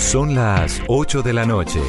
[0.00, 1.80] Son las 8 de la noche.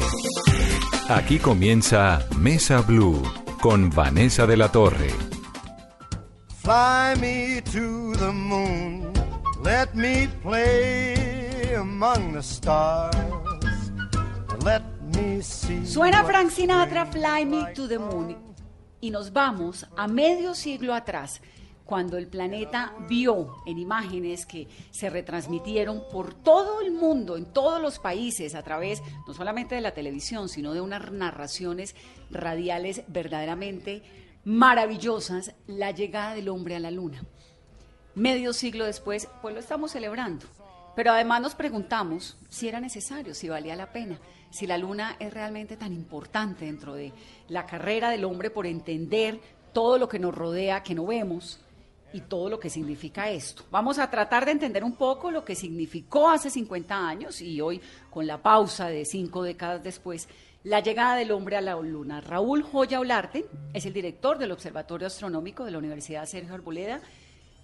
[1.08, 3.20] Aquí comienza Mesa Blue
[3.60, 5.08] con Vanessa de la Torre.
[6.62, 9.12] Fly me to the moon.
[9.64, 13.16] Let me play among the stars.
[14.62, 14.82] Let
[15.16, 15.84] me see.
[15.84, 18.36] Suena Frank Sinatra, Fly Me to the Moon.
[19.00, 21.40] Y nos vamos a medio siglo atrás,
[21.84, 27.80] cuando el planeta vio en imágenes que se retransmitieron por todo el mundo, en todos
[27.80, 31.94] los países, a través no solamente de la televisión, sino de unas narraciones
[32.30, 34.02] radiales verdaderamente
[34.44, 37.22] maravillosas, la llegada del hombre a la luna.
[38.14, 40.46] Medio siglo después, pues lo estamos celebrando.
[40.94, 44.18] Pero además nos preguntamos si era necesario, si valía la pena,
[44.50, 47.12] si la luna es realmente tan importante dentro de
[47.48, 49.40] la carrera del hombre por entender
[49.72, 51.60] todo lo que nos rodea, que no vemos,
[52.12, 53.64] y todo lo que significa esto.
[53.70, 57.80] Vamos a tratar de entender un poco lo que significó hace 50 años y hoy,
[58.10, 60.28] con la pausa de cinco décadas después,
[60.64, 62.20] la llegada del hombre a la luna.
[62.20, 67.00] Raúl Joya Olarte es el director del Observatorio Astronómico de la Universidad Sergio Arboleda.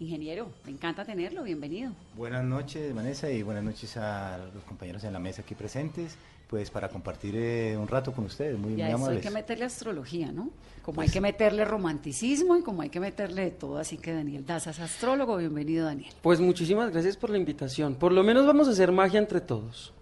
[0.00, 1.92] Ingeniero, me encanta tenerlo, bienvenido.
[2.16, 6.16] Buenas noches, Vanessa, y buenas noches a los compañeros en la mesa aquí presentes,
[6.48, 9.22] pues para compartir eh, un rato con ustedes, muy, Y muy a eso hay amables.
[9.22, 10.50] que meterle astrología, ¿no?
[10.89, 13.77] Como Pues- hay que meterle romanticismo y como hay que meterle de todo.
[13.77, 16.11] Así que Daniel Daza es astrólogo, bienvenido Daniel.
[16.22, 17.94] Pues muchísimas gracias por la invitación.
[17.94, 19.92] Por lo menos vamos a hacer magia entre todos.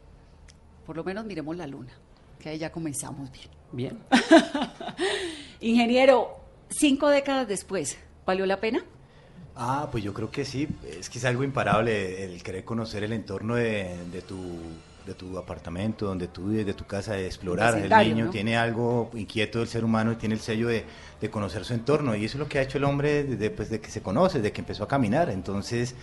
[0.87, 1.91] Por lo menos miremos la luna,
[2.39, 3.49] que ahí ya comenzamos bien.
[3.73, 3.99] Bien.
[5.61, 6.37] Ingeniero,
[6.71, 8.85] cinco décadas después, ¿valió la pena?
[9.57, 13.13] Ah, pues yo creo que sí, es que es algo imparable el querer conocer el
[13.13, 14.37] entorno de, de tu
[15.07, 17.79] de tu apartamento, donde tú vives, de tu casa, de explorar.
[17.79, 18.31] El niño ¿no?
[18.31, 20.85] tiene algo inquieto del ser humano y tiene el sello de,
[21.21, 22.17] de conocer su entorno.
[22.17, 24.39] Y eso es lo que ha hecho el hombre desde pues, de que se conoce,
[24.39, 25.31] desde que empezó a caminar.
[25.31, 25.95] Entonces,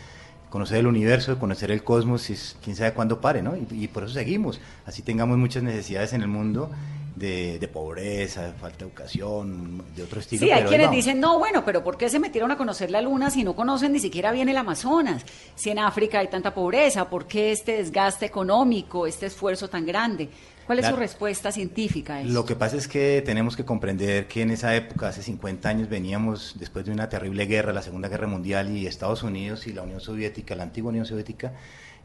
[0.50, 3.56] conocer el universo, conocer el cosmos, es, quién sabe cuándo pare, ¿no?
[3.58, 4.62] Y, y por eso seguimos.
[4.86, 6.72] Así tengamos muchas necesidades en el mundo
[7.16, 10.40] de, de pobreza, de falta de educación, de otro estilo.
[10.46, 10.96] Sí, hay pero quienes vamos.
[10.98, 13.92] dicen, no, bueno, pero ¿por qué se metieron a conocer la luna si no conocen
[13.94, 15.24] ni siquiera bien el Amazonas?
[15.56, 20.30] Si en África hay tanta pobreza, ¿por qué este desgaste económico, este esfuerzo tan grande?
[20.66, 22.32] ¿Cuál es La- su respuesta científica a eso?
[22.32, 25.90] Lo que pasa es que tenemos que comprender que en esa época, hace 50 años,
[25.90, 29.82] veníamos después de una terrible guerra, la Segunda Guerra Mundial, y Estados Unidos y la
[29.82, 31.52] Unión Soviética, la antigua Unión Soviética,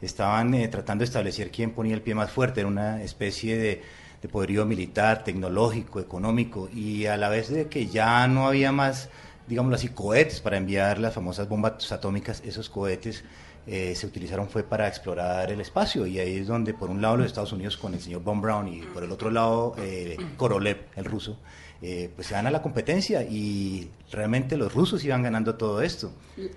[0.01, 3.81] estaban eh, tratando de establecer quién ponía el pie más fuerte, era una especie de,
[4.21, 9.09] de poderío militar, tecnológico, económico, y a la vez de que ya no había más,
[9.47, 13.23] digámoslo así, cohetes para enviar las famosas bombas atómicas, esos cohetes
[13.67, 17.17] eh, se utilizaron fue para explorar el espacio y ahí es donde por un lado
[17.17, 20.85] los Estados Unidos con el señor Von Braun y por el otro lado eh, Korolev,
[20.95, 21.37] el ruso,
[21.81, 26.11] eh, pues se dan a la competencia y realmente los rusos iban ganando todo esto.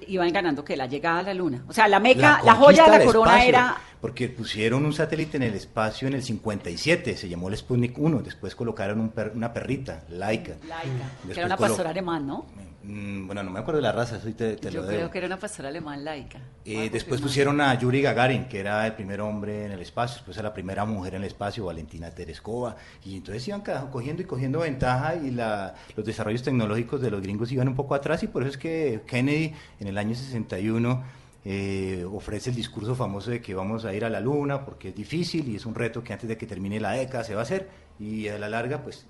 [0.06, 1.64] Iban ganando que la llegada a la luna.
[1.68, 3.76] O sea, la meca, la, conquista joya de la corona espacio, era...
[4.00, 8.18] Porque pusieron un satélite en el espacio en el 57, se llamó el Sputnik 1,
[8.22, 10.54] después colocaron un per- una perrita, Laika.
[10.68, 12.46] Laica, que era una pastora alemán, ¿no?
[12.84, 15.18] Mm, Bueno, no me acuerdo de la raza, eso te, te Yo lo creo que
[15.18, 16.38] era una pastora alemán laica.
[16.64, 19.80] Eh, Voy a después pusieron a Yuri Gagarin, que era el primer hombre en el
[19.80, 24.22] espacio, después a la primera mujer en el espacio, Valentina Tereskova, y entonces iban cogiendo
[24.22, 28.22] y cogiendo ventaja y la, los desarrollos tecnológicos de los gringos iban un poco atrás
[28.22, 31.04] y por eso es que Kennedy en el año 61
[31.44, 34.94] eh, ofrece el discurso famoso de que vamos a ir a la luna porque es
[34.94, 37.42] difícil y es un reto que antes de que termine la década se va a
[37.42, 37.68] hacer
[38.02, 39.06] y a la larga pues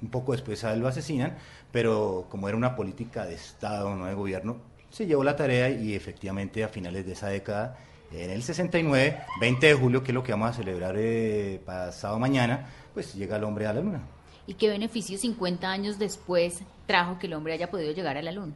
[0.00, 1.36] un poco después a él lo asesinan,
[1.72, 4.58] pero como era una política de Estado, no de gobierno,
[4.90, 7.76] se llevó la tarea y efectivamente a finales de esa década,
[8.12, 12.18] en el 69, 20 de julio, que es lo que vamos a celebrar eh, pasado
[12.20, 14.00] mañana, pues llega el hombre a la luna.
[14.46, 18.30] ¿Y qué beneficio 50 años después trajo que el hombre haya podido llegar a la
[18.30, 18.54] luna?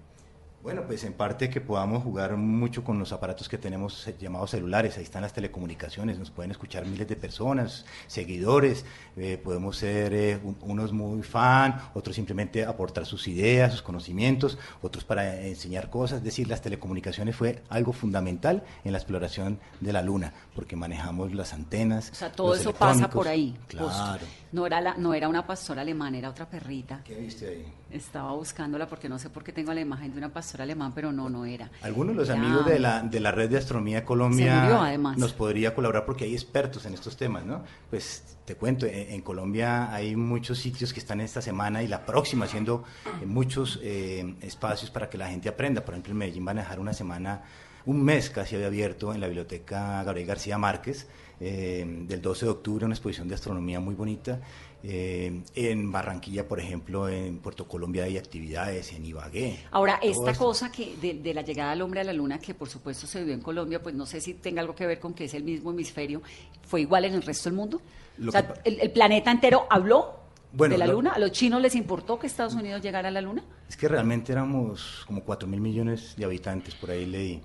[0.63, 4.51] Bueno, pues en parte que podamos jugar mucho con los aparatos que tenemos eh, llamados
[4.51, 8.85] celulares, ahí están las telecomunicaciones, nos pueden escuchar miles de personas, seguidores,
[9.17, 14.59] eh, podemos ser eh, un- unos muy fan, otros simplemente aportar sus ideas, sus conocimientos,
[14.83, 19.95] otros para enseñar cosas, es decir, las telecomunicaciones fue algo fundamental en la exploración de
[19.95, 22.11] la luna, porque manejamos las antenas.
[22.11, 23.57] O sea, todo los eso pasa por ahí.
[23.67, 23.87] Claro.
[23.89, 24.25] Post.
[24.53, 27.01] No era, la, no era una pastora alemana, era otra perrita.
[27.05, 27.73] ¿Qué viste ahí?
[27.93, 30.93] Estaba buscándola porque no sé por qué tengo la imagen de una pastora pastor alemán,
[30.95, 31.71] pero no, no era.
[31.83, 35.33] Algunos de los Era- amigos de la, de la red de astronomía Colombia murió, nos
[35.33, 37.63] podría colaborar porque hay expertos en estos temas, ¿no?
[37.89, 42.05] Pues te cuento, en, en Colombia hay muchos sitios que están esta semana y la
[42.05, 42.85] próxima haciendo
[43.23, 45.85] eh, muchos eh, espacios para que la gente aprenda.
[45.85, 47.43] Por ejemplo, en Medellín van a dejar una semana,
[47.87, 51.07] un mes casi había abierto en la biblioteca Gabriel García Márquez,
[51.43, 54.41] eh, del 12 de octubre, una exposición de astronomía muy bonita.
[54.83, 59.59] Eh, en Barranquilla, por ejemplo, en Puerto Colombia hay actividades, en Ibagué.
[59.73, 60.45] Ahora, esta esto.
[60.47, 63.21] cosa que de, de la llegada del hombre a la luna, que por supuesto se
[63.21, 65.45] vivió en Colombia, pues no sé si tenga algo que ver con que es el
[65.45, 66.23] mismo hemisferio,
[66.67, 67.81] ¿fue igual en el resto del mundo?
[68.17, 70.15] Lo o sea, que el, el planeta entero habló
[70.53, 71.11] Bueno, de la lo- luna?
[71.11, 73.45] ¿A los chinos les importó que Estados Unidos llegara a la luna?
[73.69, 77.41] Es que realmente éramos como 4 mil millones de habitantes, por ahí leí,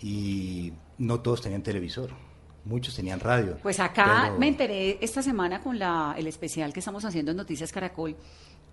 [0.00, 2.10] y no todos tenían televisor,
[2.64, 3.58] muchos tenían radio.
[3.62, 7.36] Pues acá pero- me enteré esta semana con la, el especial que estamos haciendo en
[7.36, 8.16] Noticias Caracol,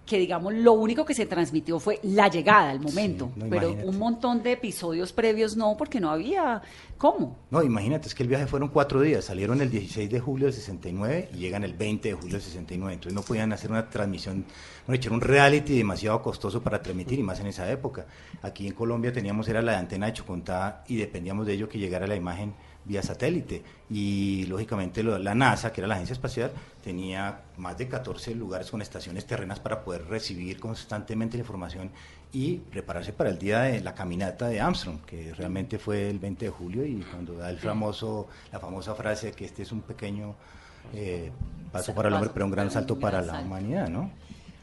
[0.05, 3.87] que digamos lo único que se transmitió fue la llegada, el momento, no, pero imagínate.
[3.89, 6.63] un montón de episodios previos no, porque no había
[6.97, 7.37] cómo.
[7.51, 10.53] No, imagínate, es que el viaje fueron cuatro días, salieron el 16 de julio del
[10.55, 14.45] 69 y llegan el 20 de julio del 69, entonces no podían hacer una transmisión,
[14.87, 18.07] bueno, echar un reality demasiado costoso para transmitir y más en esa época.
[18.41, 22.07] Aquí en Colombia teníamos, era la antena de Chocontá y dependíamos de ello que llegara
[22.07, 26.51] la imagen vía satélite y lógicamente lo- la NASA, que era la agencia espacial,
[26.83, 31.91] tenía más de 14 lugares con estaciones terrenas para poder recibir constantemente la información
[32.31, 36.45] y prepararse para el día de la caminata de Armstrong, que realmente fue el 20
[36.45, 40.35] de julio y cuando da el famoso, la famosa frase que este es un pequeño
[40.93, 41.31] eh,
[41.71, 44.09] paso para el hombre, pero un gran salto para la humanidad, ¿no?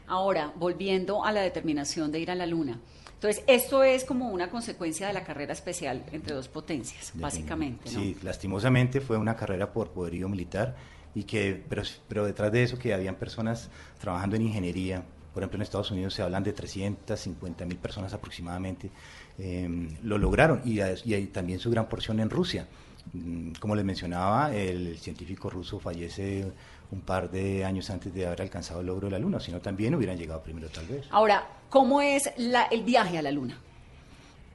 [0.07, 2.79] Ahora, volviendo a la determinación de ir a la Luna.
[3.17, 7.99] Entonces, esto es como una consecuencia de la carrera especial entre dos potencias, básicamente, ¿no?
[7.99, 10.75] Sí, lastimosamente fue una carrera por poderío militar
[11.15, 13.69] y que, pero, pero detrás de eso que habían personas
[13.99, 15.03] trabajando en ingeniería.
[15.33, 18.91] Por ejemplo, en Estados Unidos se hablan de 350 mil personas aproximadamente.
[19.39, 19.67] eh,
[20.03, 22.67] lo lograron y, y también su gran porción en Rusia.
[23.13, 26.45] Mm, Como les mencionaba, el científico ruso fallece
[26.91, 29.93] un par de años antes de haber alcanzado el logro de la Luna, sino también
[29.95, 31.05] hubieran llegado primero tal vez.
[31.11, 33.57] Ahora, ¿cómo es la- el viaje a la Luna?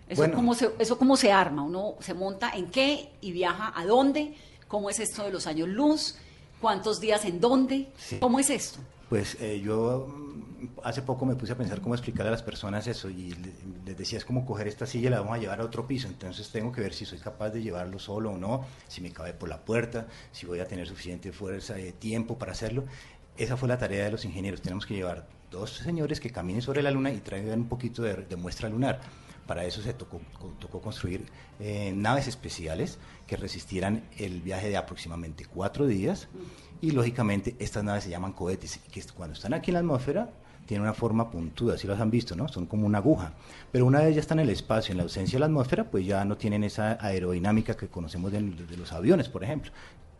[0.09, 0.35] ¿Eso, Bueno.
[0.35, 1.63] cómo se, ¿Eso cómo se arma?
[1.63, 4.35] ¿Uno se monta en qué y viaja a dónde?
[4.69, 6.17] ¿Cómo es esto de los años luz?
[6.61, 7.89] ¿Cuántos días en dónde?
[7.97, 8.19] Sí.
[8.19, 8.79] ¿Cómo es esto?
[9.09, 12.87] Pues eh, yo mm, hace poco me puse a pensar cómo explicarle a las personas
[12.87, 13.53] eso y le-
[13.85, 16.09] les decía es como coger esta silla y la vamos a llevar a otro piso,
[16.09, 19.35] entonces tengo que ver si soy capaz de llevarlo solo o no, si me cabe
[19.35, 22.85] por la puerta, si voy a tener suficiente fuerza y tiempo para hacerlo.
[23.37, 26.83] Esa fue la tarea de los ingenieros, tenemos que llevar dos señores que caminen sobre
[26.83, 29.01] la luna y traigan un poquito de, muestra lunar.
[29.47, 31.27] Para eso se tocó, co- tocó construir
[31.61, 36.29] eh, naves especiales que resistieran el viaje de aproximadamente cuatro días
[36.81, 40.31] y lógicamente estas naves se llaman cohetes que cuando están aquí en la atmósfera
[40.67, 42.47] tienen una forma puntuda, si las han visto, ¿no?
[42.47, 43.33] Son como una aguja.
[43.73, 46.07] Pero una vez ya están en el espacio, en la ausencia de la atmósfera, pues
[46.07, 48.41] ya no tienen esa aerodinámica que conocemos de
[48.77, 49.73] los aviones, por ejemplo.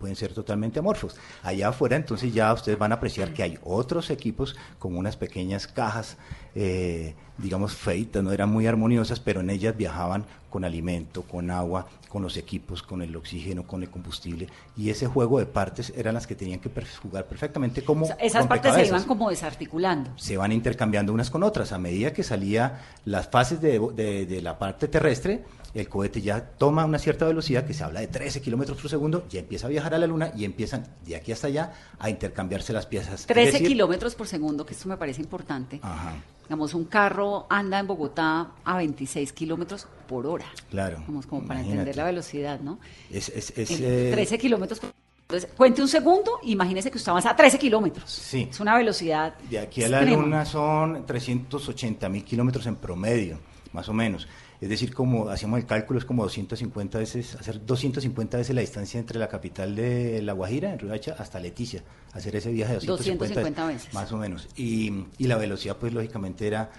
[0.03, 1.15] Pueden ser totalmente amorfos.
[1.45, 5.69] Allá afuera, entonces ya ustedes van a apreciar que hay otros equipos con unas pequeñas
[5.69, 6.17] cajas,
[6.57, 11.87] eh, digamos, feitas, no eran muy armoniosas, pero en ellas viajaban con alimento, con agua,
[12.09, 14.49] con los equipos, con el oxígeno, con el combustible.
[14.77, 16.69] Y ese juego de partes eran las que tenían que
[17.01, 20.11] jugar perfectamente como O sea, esas partes se iban como desarticulando.
[20.17, 21.71] se van intercambiando unas con otras.
[21.71, 26.41] A medida que salía las fases de, de- de la parte terrestre, el cohete ya
[26.43, 29.71] toma una cierta velocidad, que se habla de 13 kilómetros por segundo, ya empieza a
[29.71, 33.21] viajar a la Luna y empiezan de aquí hasta allá a intercambiarse las piezas.
[33.21, 35.81] Es 13 decir- kilómetros por segundo, que esto me parece importante.
[35.83, 40.45] Ajá, Digamos, un carro anda en Bogotá a 26 kilómetros por hora.
[40.71, 41.03] claro.
[41.07, 41.79] Vamos, como para imagínate.
[41.91, 42.79] entender la velocidad, ¿no?
[43.11, 44.91] Es, es- es, En eh, 13 kilómetros por
[45.23, 48.11] Entonces, cuente un segundo, imagínese que usted avanza a 13 kilómetros.
[48.11, 48.49] Sí.
[48.51, 49.33] Es una velocidad.
[49.49, 50.23] De aquí a la extrema.
[50.23, 53.39] Luna son 380 mil kilómetros en promedio,
[53.73, 54.29] más o menos.
[54.63, 59.01] Es decir, como hacíamos el cálculo, es como 250 veces, hacer 250 veces la distancia
[59.01, 63.25] entre la capital de La Guajira, en Riohacha, hasta Leticia, hacer ese viaje de 250,
[63.25, 63.93] 250 veces.
[63.93, 64.49] Más o menos.
[64.57, 66.71] Y, y la velocidad, pues lógicamente era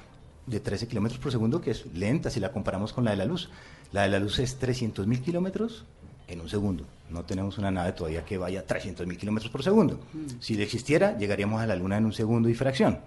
[0.45, 3.25] de 13 kilómetros por segundo, que es lenta si la comparamos con la de la
[3.25, 3.49] luz.
[3.91, 5.83] La de la luz es 300 mil kilómetros
[6.29, 6.85] en un segundo.
[7.09, 9.99] No tenemos una nave todavía que vaya a 300 mil kilómetros por segundo.
[10.13, 10.39] Mm.
[10.39, 12.99] Si existiera, llegaríamos a la Luna en un segundo y fracción.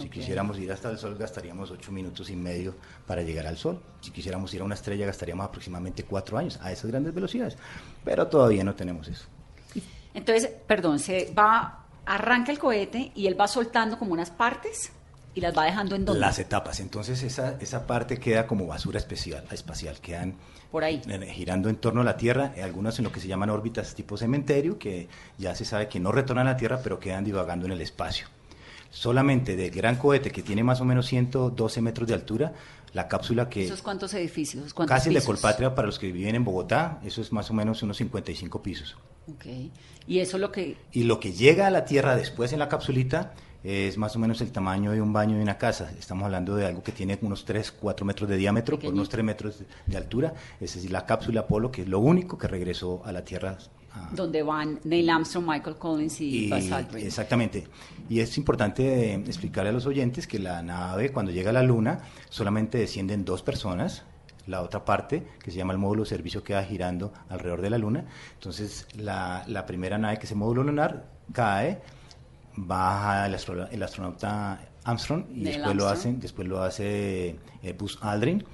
[0.00, 0.12] Si Ok.
[0.12, 2.74] quisiéramos ir hasta el Sol, gastaríamos 8 minutos y medio
[3.06, 3.80] para llegar al Sol.
[4.00, 7.56] Si quisiéramos ir a una estrella, gastaríamos aproximadamente 4 años a esas grandes velocidades.
[8.04, 9.26] Pero todavía no tenemos eso.
[10.14, 14.90] Entonces, perdón, se va, arranca el cohete y él va soltando como unas partes
[15.34, 16.20] y las va dejando en donde.
[16.20, 16.80] Las etapas.
[16.80, 20.00] Entonces, esa, esa parte queda como basura especial, espacial.
[20.00, 20.34] Quedan
[20.72, 21.00] Por ahí.
[21.32, 24.16] girando en torno a la Tierra, eh, algunas en lo que se llaman órbitas tipo
[24.16, 27.72] cementerio, que ya se sabe que no retornan a la Tierra, pero quedan divagando en
[27.72, 28.26] el espacio.
[28.90, 32.52] Solamente del gran cohete que tiene más o menos 112 metros de altura,
[32.92, 33.64] La cápsula que...
[33.64, 34.74] ¿Esos cuántos edificios?
[34.74, 35.26] ¿Cuántos Casi de pisos?
[35.26, 38.96] Colpatria para los que viven en Bogotá, eso es más o menos unos 55 pisos.
[39.32, 39.46] Ok.
[40.08, 40.76] Y eso es lo que...
[40.90, 43.32] Y lo que llega a la Tierra después en la capsulita
[43.62, 45.92] es más o menos el tamaño de un baño de una casa.
[45.98, 49.24] Estamos hablando de algo que tiene unos 3, 4 metros de diámetro por unos 3
[49.24, 50.34] metros de, de altura.
[50.60, 53.56] Es decir, la cápsula Apolo, que es lo único que regresó a la Tierra.
[53.92, 57.06] Ah, donde van Neil Armstrong, Michael Collins y, y- Buzz Aldrin.
[57.06, 57.66] exactamente.
[58.08, 61.62] Y es importante eh, explicarle a los oyentes que la nave, cuando llega a la
[61.62, 64.04] Luna, solamente descienden dos personas.
[64.46, 67.78] La otra parte, que se llama el módulo de servicio, queda girando alrededor de la
[67.78, 68.06] Luna.
[68.34, 71.80] Entonces, la, la primera nave, que es el módulo lunar, cae,
[72.56, 75.92] baja el, astro- el astronauta Armstrong y Neil después lo, Armstrong.
[75.92, 78.44] hacen, después lo hace eh, Buzz Aldrin.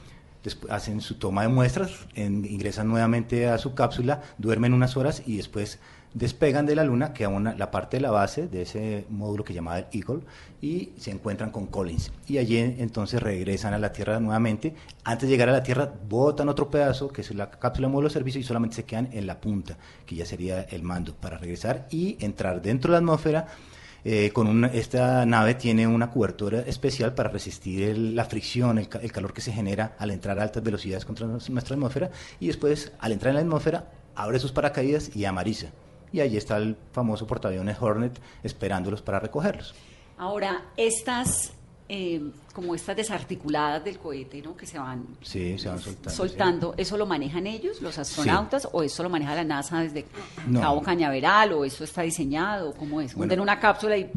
[0.47, 5.25] Después hacen su toma de muestras, en- ingresan nuevamente a su cápsula, duermen unas horas
[5.27, 5.81] y después
[6.15, 9.53] despegan de la Luna, que una, la parte de la base de ese módulo que
[9.55, 10.21] llamaba el Eagle,
[10.63, 12.13] y se encuentran con Collins.
[12.29, 14.73] Y allí entonces regresan a la Tierra nuevamente.
[15.03, 18.09] Antes de llegar a la Tierra, botan otro pedazo, que es la cápsula de módulo
[18.09, 19.77] de servicio, y solamente se quedan en la punta,
[20.07, 23.49] que ya sería el mando, para regresar y entrar dentro de la atmósfera
[24.09, 29.11] eh, con esta nave tiene una cobertura especial para resistir el- la fricción, el, el
[29.11, 33.11] calor que se genera al entrar a altas velocidades contra nuestra atmósfera y después al
[33.11, 35.69] entrar en la atmósfera abre sus paracaídas y amariza.
[36.13, 39.75] Y ahí está el famoso portaaviones Hornet esperándolos para recogerlos.
[40.19, 41.53] Ahora, estas,
[41.89, 42.21] eh,
[42.53, 44.57] como estas desarticuladas del cohete, ¿no?
[44.57, 46.11] Que se van Sí, se van soltando.
[46.11, 46.17] sí.
[46.17, 50.05] soltando, ¿eso lo manejan ellos, los astronautas, o eso lo maneja la NASA desde
[50.49, 50.61] No.
[50.61, 53.15] Cabo Cañaveral, o eso está diseñado, ¿cómo es?
[53.15, 53.25] Bueno.
[53.25, 54.11] Hunden una cápsula y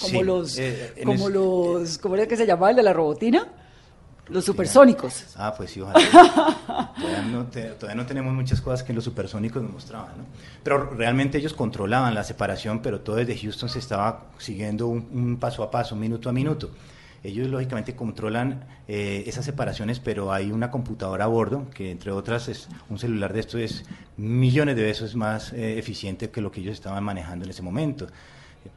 [0.00, 3.46] como los, eh, en como los, ¿cómo era que se llamaba el de la robotina?
[4.28, 5.36] Los supersónicos.
[5.36, 6.00] Ah, pues sí, ojalá.
[7.00, 10.24] todavía, no te- todavía no tenemos muchas cosas que los supersónicos nos mostraban, ¿no?
[10.64, 15.36] Pero realmente ellos controlaban la separación, pero todo desde Houston se estaba siguiendo un, un
[15.38, 16.70] paso a paso, minuto a minuto.
[17.26, 22.48] Ellos lógicamente controlan eh, esas separaciones, pero hay una computadora a bordo, que entre otras
[22.48, 23.84] es un celular de esto es
[24.16, 28.06] millones de veces más eh, eficiente que lo que ellos estaban manejando en ese momento.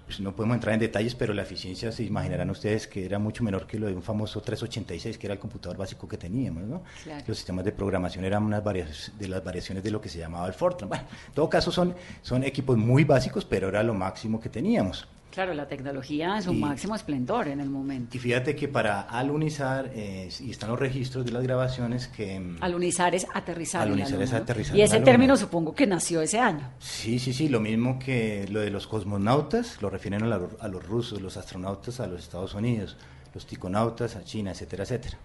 [0.05, 3.43] Pues no podemos entrar en detalles, pero la eficiencia se imaginarán ustedes que era mucho
[3.43, 6.83] menor que lo de un famoso 386, que era el computador básico que teníamos, ¿no?
[7.03, 7.23] Claro.
[7.27, 10.47] Los sistemas de programación eran unas varias, de las variaciones de lo que se llamaba
[10.47, 10.89] el Fortran.
[10.89, 15.07] Bueno, en todo caso son, son equipos muy básicos, pero era lo máximo que teníamos.
[15.31, 18.17] Claro, la tecnología en su Y- máximo esplendor en el momento.
[18.17, 22.39] Y fíjate que para alunizar, eh, y están los registros de las grabaciones que...
[22.39, 23.83] mm, Alunizar es aterrizar.
[23.83, 26.71] Alunizar es aterrizar Y ese término supongo que nació ese año.
[26.79, 30.67] Sí, sí, sí, lo mismo que lo de los cosmonautas, lo refieren a, la- a
[30.67, 32.97] los rusos, los astronautas a los Estados Unidos,
[33.35, 35.17] los ticonautas a China, etcétera, etcétera.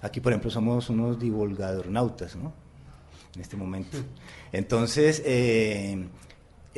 [0.00, 2.52] Aquí, por ejemplo, somos unos divulgadornautas, ¿no?
[3.34, 3.98] En este momento.
[4.50, 6.06] Entonces, eh,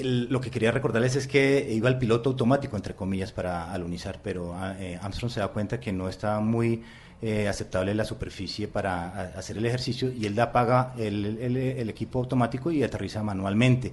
[0.01, 4.21] el- lo que quería recordarles es que iba el piloto automático, entre comillas, para alunizar,
[4.23, 6.83] pero ah, eh, Armstrong se da cuenta que no estaba muy
[7.21, 11.91] eh, aceptable la superficie para a- hacer el ejercicio y él apaga el, el- el
[11.91, 13.93] equipo automático y aterriza manualmente.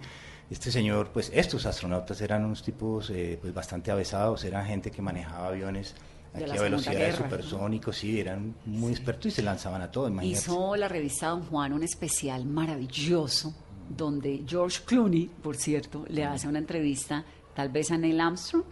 [0.51, 5.01] Este señor, pues estos astronautas eran unos tipos eh, pues bastante avesados, eran gente que
[5.01, 5.95] manejaba aviones
[6.35, 7.23] aquí a velocidades Guerra, ¿no?
[7.31, 10.39] supersónicos, sí, eran muy expertos y se lanzaban a todo, imagínate.
[10.41, 13.55] Hizo la revista Don Juan un especial maravilloso
[13.89, 17.23] donde George Clooney, por cierto, le hace una entrevista
[17.53, 18.63] tal vez a Neil Armstrong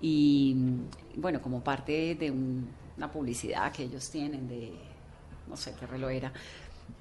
[0.00, 4.72] y mm, bueno, como parte de un- una publicidad que ellos tienen de
[5.48, 6.32] no sé qué reloj era,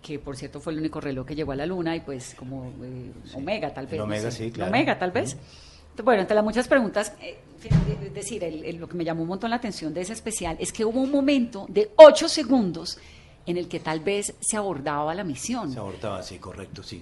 [0.01, 2.71] que por cierto fue el único reloj que llegó a la luna y pues como
[2.83, 3.97] eh, Omega tal El vez.
[3.97, 4.45] no Omega, sé.
[4.45, 4.69] sí, claro.
[4.71, 5.37] Omega tal vez.
[6.03, 7.37] Bueno, entre las muchas preguntas, eh,
[8.01, 10.55] es decir, el- el- lo que me llamó un montón la atención de ese especial
[10.59, 12.97] es que hubo un momento de ocho segundos
[13.45, 15.71] en el que tal vez se abordaba la misión.
[15.71, 17.01] Se abortaba, sí, correcto, sí.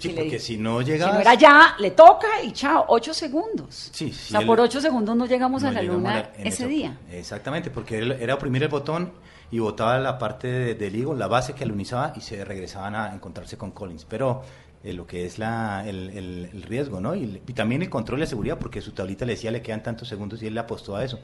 [0.00, 1.14] Sí, Que le porque di- si no Si llegaba...
[1.14, 3.90] no era ya, le toca y chao, ocho segundos.
[3.92, 6.16] Sí, o sí, sea, él- por ocho segundos no llegamos a la llegamos luna a
[6.22, 6.98] la- en ese día.
[7.10, 9.12] Exactamente, porque él- era oprimir el botón
[9.50, 13.12] y botaba la parte de- del higo, la base que alunizaba y se regresaban a
[13.14, 14.04] encontrarse con Collins.
[14.08, 14.42] Pero
[14.82, 17.14] eh, lo que es la, el, el- el riesgo, ¿no?
[17.14, 20.42] Y también el control de seguridad, porque su tablita le decía le quedan tantos segundos
[20.42, 21.18] y él le apostó a eso.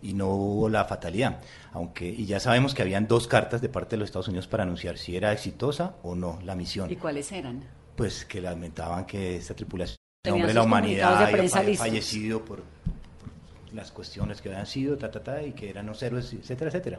[0.00, 1.38] Y no hubo la fatalidad.
[1.74, 4.62] Aunque, y ya sabemos que habían dos cartas de parte de los Estados Unidos para
[4.62, 6.90] anunciar si era exitosa o no la misión.
[6.90, 7.62] ¿Y cuáles eran?
[8.02, 12.62] Pues que lamentaban que esta tripulación, en nombre de la humanidad, de había fallecido por,
[12.62, 16.68] por las cuestiones que habían sido, ta, ta, ta, y que eran los héroes, etcétera,
[16.68, 16.98] etcétera.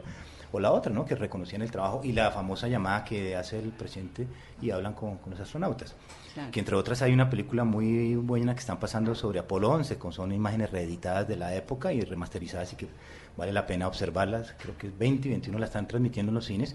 [0.50, 1.04] O la otra, ¿no?
[1.04, 4.26] Que reconocían el trabajo y la famosa llamada que hace el presidente
[4.62, 5.94] y hablan con, con los astronautas.
[6.32, 6.50] Claro.
[6.50, 10.10] Que entre otras hay una película muy buena que están pasando sobre Apolo 11, con
[10.10, 12.88] son imágenes reeditadas de la época y remasterizadas, y que
[13.36, 14.54] vale la pena observarlas.
[14.58, 16.74] Creo que es 20 y 21 la están transmitiendo en los cines.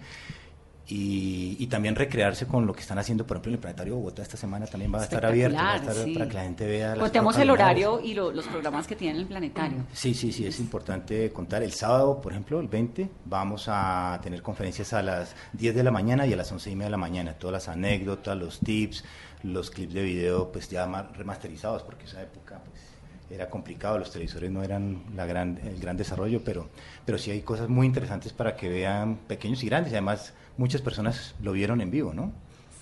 [0.91, 4.23] Y, y también recrearse con lo que están haciendo, por ejemplo, en el Planetario Bogotá
[4.23, 6.13] esta semana también va a estar abierto va a estar sí.
[6.13, 6.95] para que la gente vea.
[6.95, 9.85] Contemos el horario y lo- los programas que tiene el planetario.
[9.93, 11.61] Sí, sí, sí, es importante contar.
[11.61, 15.91] El sábado, por ejemplo, el 20, vamos a tener conferencias a las 10 de la
[15.91, 17.33] mañana y a las 11 y media de la mañana.
[17.33, 19.03] Todas las anécdotas, los tips,
[19.43, 22.81] los clips de video, pues ya ma- remasterizados, porque esa época pues,
[23.29, 26.67] era complicado, los televisores no eran la gran, el gran desarrollo, pero,
[27.05, 29.93] pero sí hay cosas muy interesantes para que vean pequeños y grandes.
[29.93, 32.33] Además, muchas personas lo vieron en vivo, ¿no?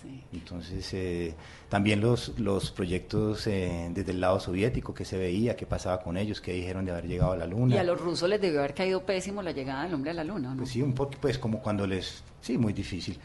[0.01, 0.24] Sí.
[0.34, 1.36] Entonces, eh,
[1.69, 6.17] también los, los proyectos eh, desde el lado soviético, que se veía, qué pasaba con
[6.17, 7.75] ellos, qué dijeron de haber llegado a la Luna.
[7.75, 10.24] Y a los rusos les debió haber caído pésimo la llegada del hombre a la
[10.24, 10.57] luna, ¿no?
[10.57, 13.19] Pues sí, un poco, pues como cuando les, sí, muy difícil.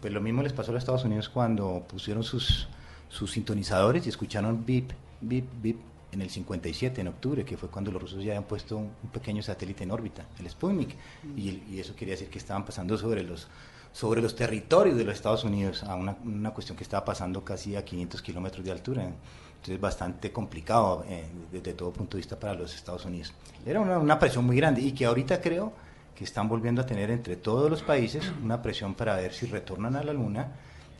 [0.00, 2.68] Pues lo mismo les pasó a los Estados Unidos cuando pusieron sus,
[3.08, 5.78] sus sintonizadores y escucharon bip, bip, bip
[6.12, 9.42] en el 57, en octubre, que fue cuando los rusos ya habían puesto un, pequeño
[9.42, 10.96] satélite en órbita, el Sputnik,
[11.36, 13.46] y eso quería decir que estaban pasando sobre los
[13.92, 17.76] sobre los territorios de los Estados Unidos, a una, una cuestión que estaba pasando casi
[17.76, 19.02] a 500 kilómetros de altura.
[19.04, 23.32] Entonces, bastante complicado eh, desde todo punto de vista para los Estados Unidos.
[23.66, 25.72] Era una, una presión muy grande y que ahorita creo
[26.14, 29.96] que están volviendo a tener entre todos los países una presión para ver si retornan
[29.96, 30.52] a la Luna,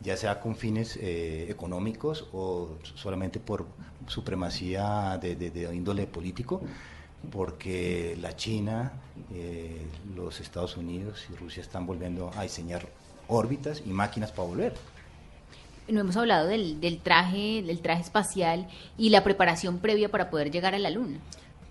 [0.03, 3.65] ya sea con fines eh, económicos o solamente por
[4.07, 6.61] supremacía de, de- de índole político,
[7.31, 8.93] porque la China,
[9.33, 9.85] eh,
[10.15, 12.87] los Estados Unidos y Rusia están volviendo a diseñar
[13.27, 14.73] órbitas y máquinas para volver.
[15.87, 20.51] No hemos hablado del, del traje, del traje espacial y la preparación previa para poder
[20.51, 21.19] llegar a la luna.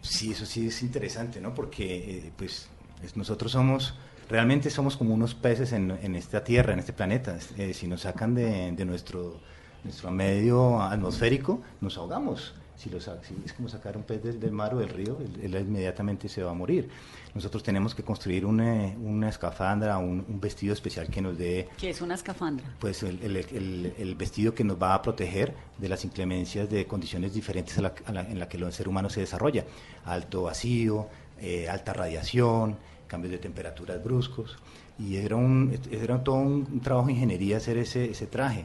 [0.03, 1.55] Sí, eso sí es interesante, ¿no?
[1.55, 2.69] Porque eh, pues
[3.03, 3.95] es- nosotros somos,
[4.29, 7.39] realmente somos como unos peces en, en esta tierra, en este planeta.
[7.57, 9.39] Eh, si nos sacan de, de nuestro,
[9.85, 12.55] nuestro medio atmosférico, nos ahogamos.
[12.81, 15.61] Si si es como sacar un pez del, del mar o del río, él, él
[15.67, 16.89] inmediatamente se va a morir.
[17.35, 21.91] Nosotros tenemos que construir una, una escafandra, un, un vestido especial que nos dé Que
[21.91, 22.65] es una escafandra.
[22.79, 26.87] pues el, el- el- el vestido que nos va a proteger de las inclemencias de
[26.87, 29.67] condiciones diferentes a la, a la- en la que el ser humano se desarrolla.
[30.07, 31.07] Alto vacío,
[31.39, 32.77] eh, alta radiación,
[33.09, 34.57] cambios de temperaturas bruscos.
[34.99, 38.65] Y era, un, era todo un, un trabajo de ingeniería hacer ese, ese traje,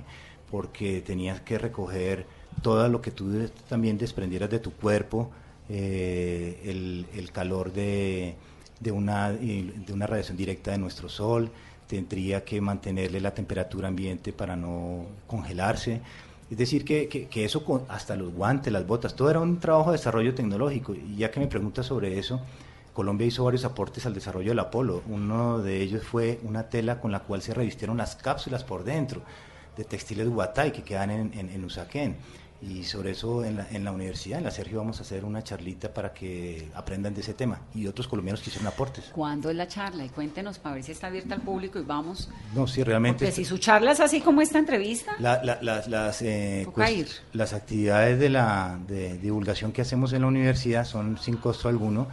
[0.52, 2.26] porque tenías que recoger
[2.62, 5.32] todo lo que tú también desprendieras de tu cuerpo,
[5.70, 8.36] eh, el, calor de,
[8.80, 11.52] de, una, de una radiación directa de nuestro sol,
[11.88, 16.02] tendría que mantenerle la temperatura ambiente para no congelarse.
[16.50, 19.92] Es decir, que, que, eso, con, hasta los guantes, las botas, todo era un trabajo
[19.92, 20.94] de desarrollo tecnológico.
[20.94, 22.40] Y ya que me preguntas sobre eso,
[22.94, 25.02] Colombia hizo varios aportes al desarrollo del Apolo.
[25.08, 29.22] Uno de ellos fue una tela con la cual se revistieron las cápsulas por dentro
[29.76, 32.16] de textiles Guatay que quedan en, en, en Usaquén.
[32.62, 35.44] Y sobre eso en la, en la universidad, en la Sergio, vamos a hacer una
[35.44, 37.60] charlita para que aprendan de ese tema.
[37.76, 39.06] Y otros colombianos que hicieron aportes.
[39.14, 40.04] ¿Cuándo es la charla?
[40.06, 42.30] Y cuéntenos para ver si está abierta al público y vamos.
[42.56, 43.26] No, sí, realmente.
[43.26, 46.66] Porque si su charla es así como esta entrevista, La- la- las, las, eh,
[47.34, 52.08] las actividades de, la, de divulgación que hacemos en la universidad son sin costo alguno.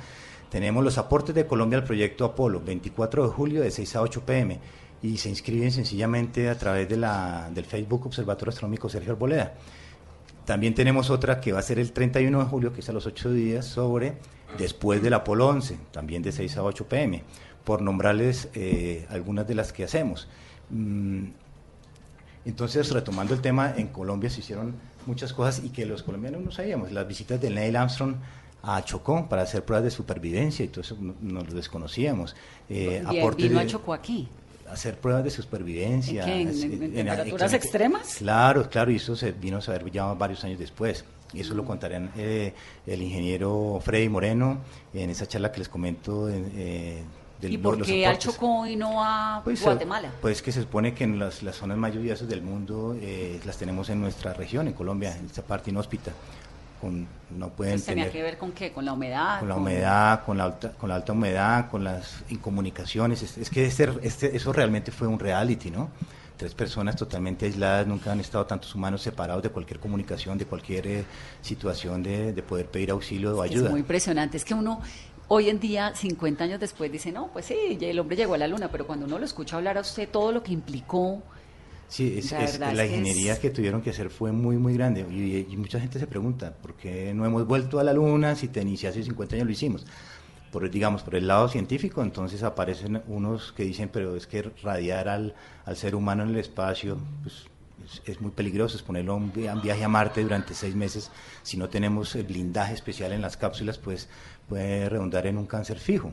[0.51, 4.27] Tenemos los aportes de Colombia al proyecto Apolo, 24 de julio de 6 a 8
[4.27, 4.59] pm.
[5.03, 9.55] Y se inscriben sencillamente a través de la, del Facebook Observatorio Astronómico Sergio Arboleda.
[10.45, 13.07] También tenemos otra que va a ser el 31 de julio, que es a los
[13.07, 14.15] 8 días, sobre
[14.59, 17.23] después del Apolo 11, también de 6 a 8 pm,
[17.65, 20.29] por nombrarles eh, algunas de las que hacemos.
[20.71, 21.27] Mm,
[22.45, 24.75] entonces, retomando el tema, en Colombia se hicieron
[25.07, 26.91] muchas cosas y que los colombianos no sabíamos.
[26.93, 28.17] Las visitas de Neil Armstrong
[28.65, 32.35] a Chocó para hacer pruebas de supervivencia y todo eso no, no lo desconocíamos.
[32.69, 33.03] Eh,
[33.49, 34.29] vino a de- Chocó aquí.
[34.73, 36.25] Hacer pruebas de supervivencia.
[36.25, 36.49] ¿En?
[36.49, 38.15] ¿En- en- en temperaturas extremas?
[38.19, 41.05] Claro, claro, y eso se vino a saber ya varios años después.
[41.35, 42.53] Y eso lo contarán eh,
[42.87, 44.59] el ingeniero Freddy Moreno
[44.93, 46.29] en esa charla que les comento.
[46.29, 47.03] eh,
[47.41, 48.19] del- ¿Y por los qué al.
[48.19, 50.13] Chocó y no a Pues, eh, Guatemala?
[50.21, 53.57] Pues que se supone que en las, las zonas más lluviosas del mundo eh, las
[53.57, 56.13] tenemos en nuestra región, en Colombia, en esta parte inhóspita.
[56.83, 59.39] Con, no pueden Pues tenía tener que ver con qué, con la humedad.
[59.39, 63.23] con la humedad, con la alta, con la alta humedad, con las incomunicaciones.
[63.23, 65.91] Es, es que este, este- eso realmente fue un reality, ¿no?
[66.37, 70.87] Tres personas totalmente aisladas, nunca han estado tantos humanos separados de cualquier comunicación, de cualquier
[70.89, 71.05] eh,
[71.41, 73.67] situación de, de poder pedir auxilio o ayuda.
[73.67, 74.37] Es muy impresionante.
[74.37, 74.81] Es que uno
[75.29, 78.49] hoy en día, 50 años después, dice, no, pues sí, el hombre llegó a la
[78.49, 81.23] luna, pero cuando uno lo escucha hablar a usted todo lo que implicó,
[81.89, 85.07] Sí, es, La es- la ingeniería es- que tuvieron que hacer fue muy, muy grande.
[85.11, 88.49] Y, y mucha gente se pregunta, ¿por qué no hemos vuelto a la Luna si,
[88.49, 89.87] te, hace 50 años lo hicimos?
[90.51, 95.09] Por, digamos, por el lado científico, entonces aparecen unos que dicen, pero es que radiar
[95.09, 97.47] al, al ser humano en el espacio pues,
[97.85, 100.53] es, es muy peligroso, es ponerlo a un, vi- a un viaje a Marte durante
[100.55, 101.11] seis meses.
[101.43, 104.09] Si no tenemos el blindaje especial en las cápsulas, pues
[104.49, 106.13] puede redundar en un cáncer fijo.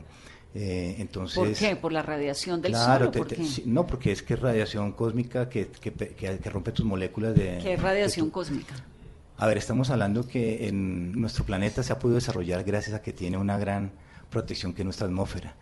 [0.54, 1.76] Eh, entonces, ¿Por qué?
[1.76, 3.08] ¿Por la radiación del claro, sol?
[3.08, 3.44] o te- por te- qué?
[3.44, 6.84] sí, no, porque es que es radiación cósmica que, que, pe- que- que rompe tus
[6.84, 7.58] moléculas de...
[7.62, 8.74] ¿Qué es radiación tu- cósmica?
[9.36, 13.12] A ver, estamos hablando que en nuestro planeta se ha podido desarrollar gracias a que
[13.12, 13.92] tiene una gran
[14.28, 15.54] protección que es nuestra atmósfera.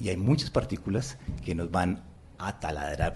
[0.00, 2.02] Y hay muchas partículas que nos van
[2.38, 3.14] a taladrar,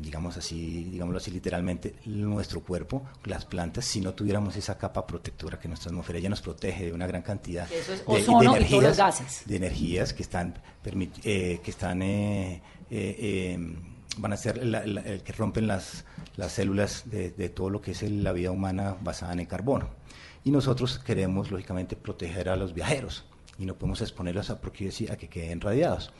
[0.00, 5.58] digamos así, digámoslo así literalmente, nuestro cuerpo, las plantas, si no tuviéramos esa capa protectora
[5.58, 8.96] que nuestra atmósfera ya nos protege de una gran cantidad Que eso es de, energías,
[8.96, 9.42] gases.
[9.46, 10.54] de energías que están,
[10.84, 13.76] permit- eh, que están eh, eh, eh,
[14.18, 16.04] van a ser la- la- el que rompen las,
[16.36, 19.46] las células de, de todo lo que es el- la vida humana basada en el
[19.48, 19.88] carbono.
[20.42, 23.24] Y nosotros queremos, lógicamente, proteger a los viajeros
[23.58, 26.12] y no podemos exponerlos a, porque decía, a que queden radiados.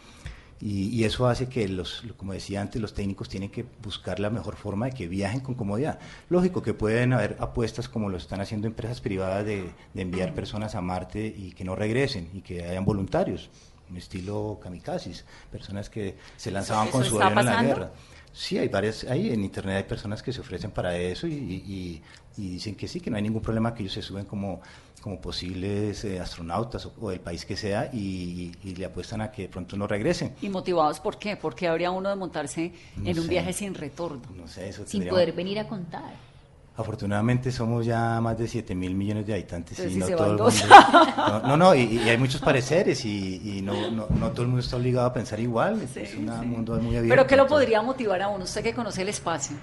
[0.61, 4.29] Y, y eso hace que, los, como decía antes, los técnicos tienen que buscar la
[4.29, 5.99] mejor forma de que viajen con comodidad.
[6.29, 10.75] Lógico que pueden haber apuestas como lo están haciendo empresas privadas de, de enviar personas
[10.75, 13.49] a Marte y que no regresen y que hayan voluntarios,
[13.89, 17.93] un estilo kamikazes, personas que se lanzaban ¿Eso con su avión a la guerra.
[18.33, 22.03] Sí, hay varias, hay en internet hay personas que se ofrecen para eso y, y-
[22.37, 24.61] y dicen que sí, que no hay ningún problema, que ellos se suben como,
[25.01, 29.31] como posibles eh, astronautas o, o del país que sea y, y le apuestan a
[29.33, 30.35] que de pronto no regresen.
[30.43, 31.37] ¿Y motivados por qué?
[31.37, 34.23] ¿Por qué habría uno de montarse No en un viaje sin retorno?
[34.37, 36.31] No sé, eso Sin tendríamos- poder venir a contar.
[36.77, 40.13] Afortunadamente somos ya más de 7 mil millones de habitantes Entonces, y si no se
[40.15, 41.15] todo el van mundo...
[41.17, 41.17] dos.
[41.17, 44.49] No, no, no, y, y hay muchos pareceres y, y no, no, no todo el
[44.49, 46.47] mundo está obligado a pensar igual, Sí, es un sí.
[46.47, 47.09] mundo muy abierto.
[47.11, 48.45] Pero ¿qué lo podría motivar a uno?
[48.45, 49.57] Usted que conoce el espacio,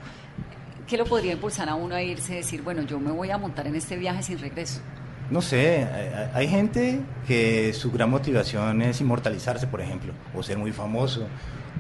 [0.86, 3.38] ¿qué lo podría impulsar a uno a irse y decir, bueno, yo me voy a
[3.39, 4.82] montar en este viaje sin regreso?
[5.30, 10.58] No sé, hay, hay gente que su gran motivación es inmortalizarse, por ejemplo, o ser
[10.58, 11.28] muy famoso,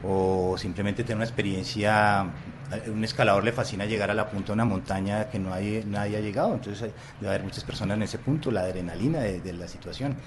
[0.03, 2.21] o simplemente tener una experiencia.
[2.21, 2.31] A
[2.93, 6.17] un escalador le fascina llegar a la punta de una montaña que no hay, nadie
[6.17, 9.69] ha llegado, entonces debe haber muchas personas en ese punto, la adrenalina de, de la
[9.69, 10.17] situación.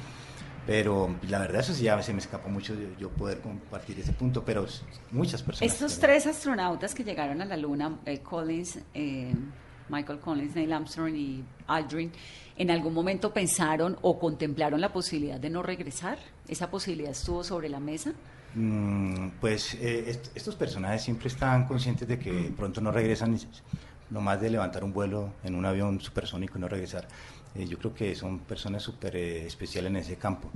[0.67, 4.45] Pero la verdad, eso sí ya se me escapó mucho yo, poder compartir ese punto,
[4.45, 4.67] pero
[5.11, 5.73] muchas personas.
[5.73, 9.35] Estos tres astronautas que llegaron a la Luna, eh, Collins, eh,
[9.89, 12.13] Michael Collins, Neil Armstrong y Aldrin,
[12.61, 16.19] ¿en algún momento pensaron o contemplaron la posibilidad de no regresar?
[16.47, 18.13] ¿Esa posibilidad estuvo sobre la mesa?
[18.55, 23.39] Mm, pues eh, est- estos personajes siempre están conscientes de que pronto no regresan,
[24.11, 27.09] no más de levantar un vuelo en un avión supersónico y no regresar.
[27.55, 30.51] Eh, yo creo que son personas súper eh, especiales en ese campo,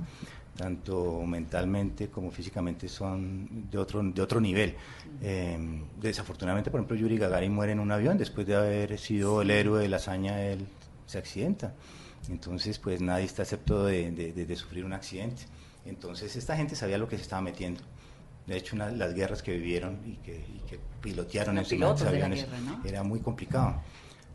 [0.55, 4.75] tanto mentalmente como físicamente son de otro, de otro nivel.
[5.21, 5.57] Eh,
[5.99, 9.81] desafortunadamente, por ejemplo, Yuri Gagarin muere en un avión después de haber sido el héroe
[9.81, 10.67] de la hazaña, él
[11.05, 11.73] se accidenta.
[12.29, 15.43] Entonces, pues nadie está excepto de, de- de- de sufrir un accidente.
[15.85, 17.81] Entonces, esta gente sabía lo que se estaba metiendo.
[18.47, 22.45] De hecho, una- las guerras que vivieron y que, y que pilotearon en sus aviones
[22.45, 22.81] guerra, ¿no?
[22.85, 23.81] era muy complicado.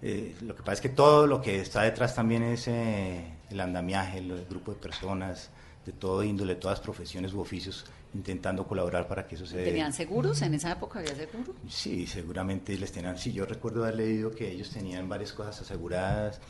[0.03, 3.61] Eh, lo que pasa es que todo lo que está detrás también es eh, el
[3.61, 5.51] andamiaje, el, grupo de personas
[5.85, 9.63] de todo índole, todas profesiones u oficios, intentando colaborar para que eso se.
[9.63, 10.41] ¿Tenían seguros?
[10.43, 11.55] ¿En esa época había seguro?
[11.69, 13.19] Sí, seguramente les tenían.
[13.19, 16.41] Sí, yo recuerdo haber leído que ellos tenían varias cosas aseguradas.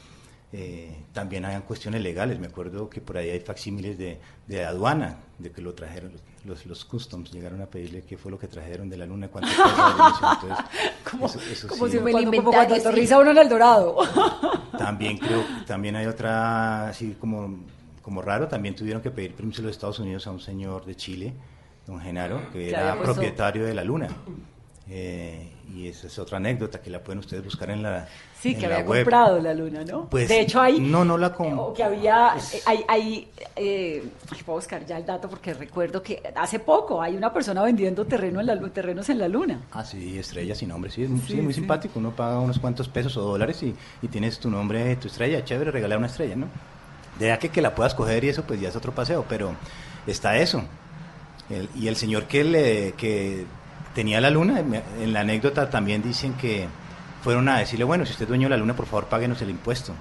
[0.53, 2.39] Eh, también habían cuestiones legales.
[2.39, 6.13] Me acuerdo que por ahí hay facsímiles de, de aduana, de que lo trajeron,
[6.45, 9.69] los, los customs llegaron a pedirle qué fue lo que trajeron de la luna, dimensión.
[9.69, 10.65] Entonces,
[11.11, 11.93] Como, eso- eso como sí.
[11.93, 12.53] si Como inventaron.
[12.53, 13.97] cuando aterriza uno en el Dorado.
[14.79, 17.59] También creo, también hay otra, así como,
[18.01, 20.97] como raro, también tuvieron que pedir permiso de los Estados Unidos a un señor de
[20.97, 21.35] Chile,
[21.87, 24.09] don Genaro, que era propietario de la luna.
[24.88, 28.09] Eh, y esa es otra anécdota que la pueden ustedes buscar en la
[28.40, 29.03] Sí, en que la había web.
[29.05, 30.07] comprado la luna, ¿no?
[30.09, 30.81] Pues, de hecho, hay.
[30.81, 32.31] no, no la O que había.
[32.33, 36.59] pues- eh, hay, hay, eh, ay, puedo buscar ya el dato porque recuerdo que hace
[36.59, 39.61] poco hay una persona vendiendo terreno en la, terrenos en la luna.
[39.73, 41.61] Ah, sí, estrella sin nombre, sí, es muy, Sí, sí, muy sí.
[41.61, 45.45] simpático, uno paga unos cuantos pesos o dólares y, y tienes tu nombre, tu estrella,
[45.45, 46.47] chévere, regalar una estrella, ¿no?
[47.19, 49.53] De que, que la puedas coger y eso, pues ya es otro paseo, pero
[50.07, 50.64] está eso.
[51.51, 53.45] El- y el señor que, le, que
[53.94, 54.61] tenía la luna,
[55.00, 56.66] en la anécdota también dicen que
[57.22, 59.50] fueron a decirle, bueno, si usted es dueño de la luna, por favor, páguenos el
[59.50, 59.92] impuesto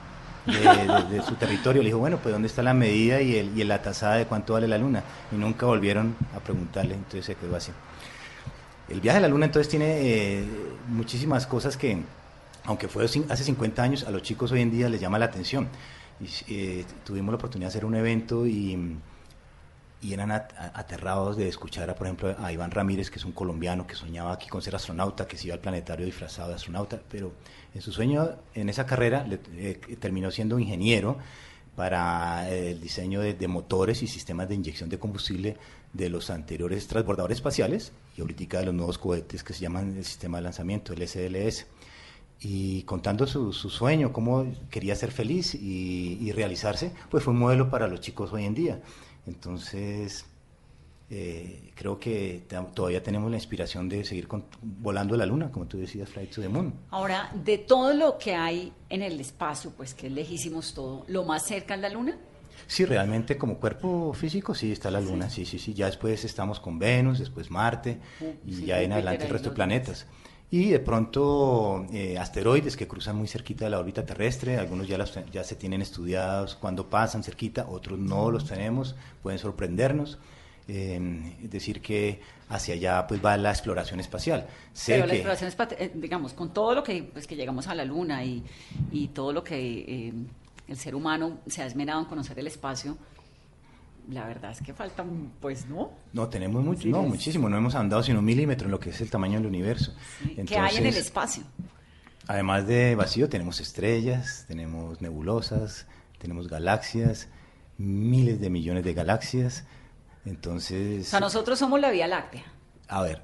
[0.46, 1.82] de, de- de su territorio.
[1.82, 4.54] Le dijo, bueno, pues ¿dónde está la medida y, el, y la tasada de cuánto
[4.54, 5.04] vale la luna?
[5.32, 7.72] Y nunca volvieron a preguntarle, entonces se quedó así.
[8.88, 10.44] El viaje a la luna entonces tiene eh,
[10.88, 12.02] muchísimas cosas que,
[12.66, 15.68] aunque fue hace 50 años, a los chicos hoy en día les llama la atención.
[16.22, 18.98] Y, eh, tuvimos la oportunidad de hacer un evento y,
[20.02, 23.86] y eran aterrados de escuchar, a, por ejemplo, a Iván Ramírez, que es un colombiano
[23.86, 27.34] que soñaba aquí con ser astronauta, que se iba al planetario disfrazado de astronauta, pero
[27.74, 29.26] en su sueño, en esa carrera,
[29.58, 31.18] eh, terminó siendo ingeniero
[31.76, 35.58] para eh, el diseño de, de motores y sistemas de inyección de combustible
[35.94, 40.06] de los anteriores transbordadores espaciales y ahorita de los nuevos cohetes que se llaman el
[40.06, 41.68] sistema de lanzamiento, el SLS.
[42.42, 47.40] Y contando su, su sueño, cómo quería ser feliz y, y realizarse, pues fue un
[47.40, 48.82] modelo para los chicos hoy en día.
[49.30, 50.26] Entonces,
[51.12, 55.66] eh, creo que todavía tenemos la inspiración de seguir con- volando a la luna, como
[55.66, 56.74] tú decías, Flight to the Moon.
[56.92, 61.24] Ahora, de todo lo que hay en el espacio, pues que es lejísimos todo, ¿lo
[61.24, 62.18] más cerca es la Luna?
[62.68, 65.74] Sí, realmente como cuerpo físico sí está la Luna, sí, sí, sí.
[65.74, 68.00] Ya después estamos con Venus, después Marte
[68.46, 70.06] y sí, ya en adelante y el resto de planetas.
[70.52, 74.98] Y de pronto eh, asteroides que cruzan muy cerquita de la órbita terrestre, algunos ya,
[74.98, 80.18] los- ya se tienen estudiados cuando pasan cerquita, otros no los tenemos, pueden sorprendernos.
[80.68, 84.48] Eh, es decir, que hacia allá pues va la exploración espacial.
[84.74, 87.74] Sé Pero la exploración espa- eh, digamos, con todo lo que, pues, que llegamos a
[87.76, 88.44] la Luna y,
[88.92, 89.58] y todo lo que
[89.88, 90.14] eh,
[90.68, 92.98] el ser humano se ha esmerado en conocer el espacio,
[94.10, 95.06] la verdad es que falta,
[95.40, 95.92] pues, ¿no?
[96.14, 99.02] No, tenemos mucho, no, muchísimo, no hemos andado sino un milímetro en lo que es
[99.02, 99.94] el tamaño del universo.
[100.46, 101.44] ¿Qué hay en el espacio?
[102.28, 107.28] Además de vacío, tenemos estrellas, tenemos nebulosas, tenemos galaxias,
[107.78, 109.66] miles de millones de galaxias.
[110.26, 112.44] O Entonces, sea, nosotros somos la Vía Láctea.
[112.88, 113.24] a ver,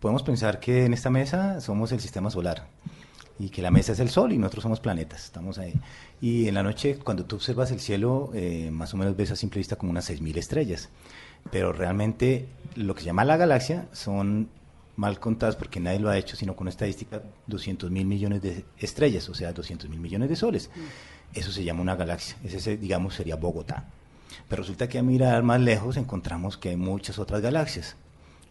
[0.00, 2.68] podemos pensar que en esta mesa somos el sistema solar
[3.38, 5.74] y que la mesa es el sol y nosotros somos planetas, estamos ahí.
[6.20, 9.36] Y en la noche, cuando tú observas el cielo, eh, más o menos ves a
[9.36, 10.88] simple vista como unas 6.000 estrellas.
[11.50, 14.48] Pero realmente lo que se llama la galaxia son
[14.96, 19.28] mal contadas porque nadie lo ha hecho, sino con estadística 200 mil millones de estrellas,
[19.28, 20.70] o sea, 200 mil millones de soles.
[21.34, 22.36] Eso se llama una galaxia.
[22.44, 23.88] Ese, se- digamos, sería Bogotá.
[24.48, 27.96] Pero resulta que a mirar más lejos encontramos que hay muchas otras galaxias.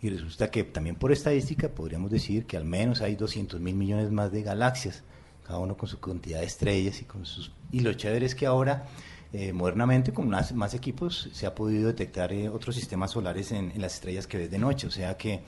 [0.04, 4.12] Y resulta que también por estadística podríamos decir que al menos hay 200 mil millones
[4.12, 5.02] más de galaxias,
[5.48, 7.54] cada uno con su cantidad de estrellas y con sus...
[7.72, 8.86] Y lo chévere es que ahora,
[9.32, 13.82] eh, modernamente, con más, equipos, se ha podido detectar eh, otros sistemas solares en, en
[13.82, 14.88] las estrellas que ves de noche.
[14.88, 15.40] O sea que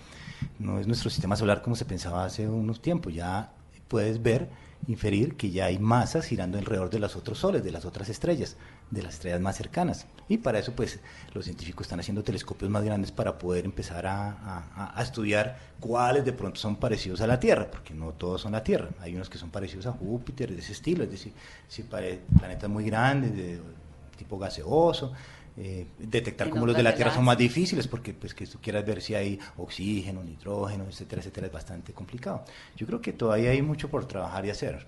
[0.58, 3.14] no es nuestro sistema solar como se pensaba hace unos tiempos.
[3.14, 3.52] Ya
[3.90, 4.48] puedes ver,
[4.88, 8.56] inferir que ya hay masas girando alrededor de los otros soles, de las otras estrellas,
[8.92, 10.08] de las estrellas más cercanas.
[10.28, 11.00] Y para eso, pues,
[11.34, 16.26] los científicos están haciendo telescopios más grandes para poder empezar a, a- a estudiar cuáles
[16.26, 18.90] de pronto son parecidos a la Tierra, porque no todos son la Tierra.
[19.02, 21.34] Hay unos que son parecidos a Júpiter, de ese estilo, es decir,
[21.68, 23.60] si planetas muy grandes, de
[24.18, 25.14] tipo gaseoso.
[25.58, 28.60] eh, detectar En cómo los de la Tierra son más difíciles porque pues que tú
[28.62, 32.44] quieras ver si hay oxígeno, nitrógeno, etcétera, etcétera, es bastante complicado.
[32.76, 34.86] Yo creo que todavía hay mucho por trabajar y hacer.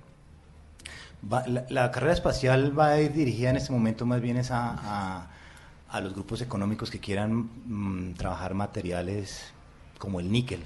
[1.32, 4.52] Va- la, la carrera espacial va a ir dirigida en este momento más bien es
[4.52, 5.28] a, a-
[5.90, 9.52] a los grupos económicos que quieran mm, trabajar materiales
[9.98, 10.62] como el níquel,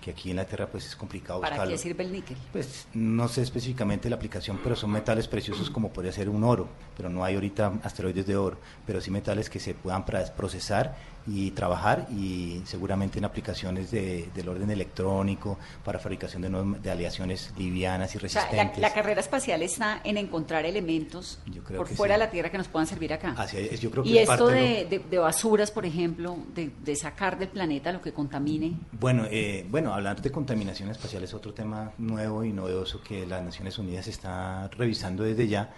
[0.00, 1.72] que aquí en la Tierra pues es complicado ¿Para buscarlo.
[1.74, 2.36] qué sirve el níquel?
[2.52, 6.68] Pues no sé específicamente la aplicación, pero son metales preciosos como podría ser un oro,
[6.96, 11.50] pero no hay ahorita asteroides de oro, pero sí metales que se puedan procesar y
[11.50, 17.52] trabajar y seguramente en aplicaciones de- del orden electrónico para fabricación de, nuevas- de aleaciones
[17.58, 18.78] livianas y O sea, resistentes.
[18.78, 21.38] la, la carrera espacial está en encontrar elementos
[21.76, 22.20] por fuera sí.
[22.20, 23.34] de la Tierra que nos puedan servir acá.
[23.36, 26.70] Hacia- es- yo creo que y es esto de, lo- de- basuras, por ejemplo, de,
[26.84, 28.74] de sacar del planeta lo que contamine.
[28.92, 33.42] Bueno, eh, bueno, hablar de contaminación espacial es otro tema nuevo y novedoso que las
[33.42, 35.70] Naciones Unidas está revisando desde ya,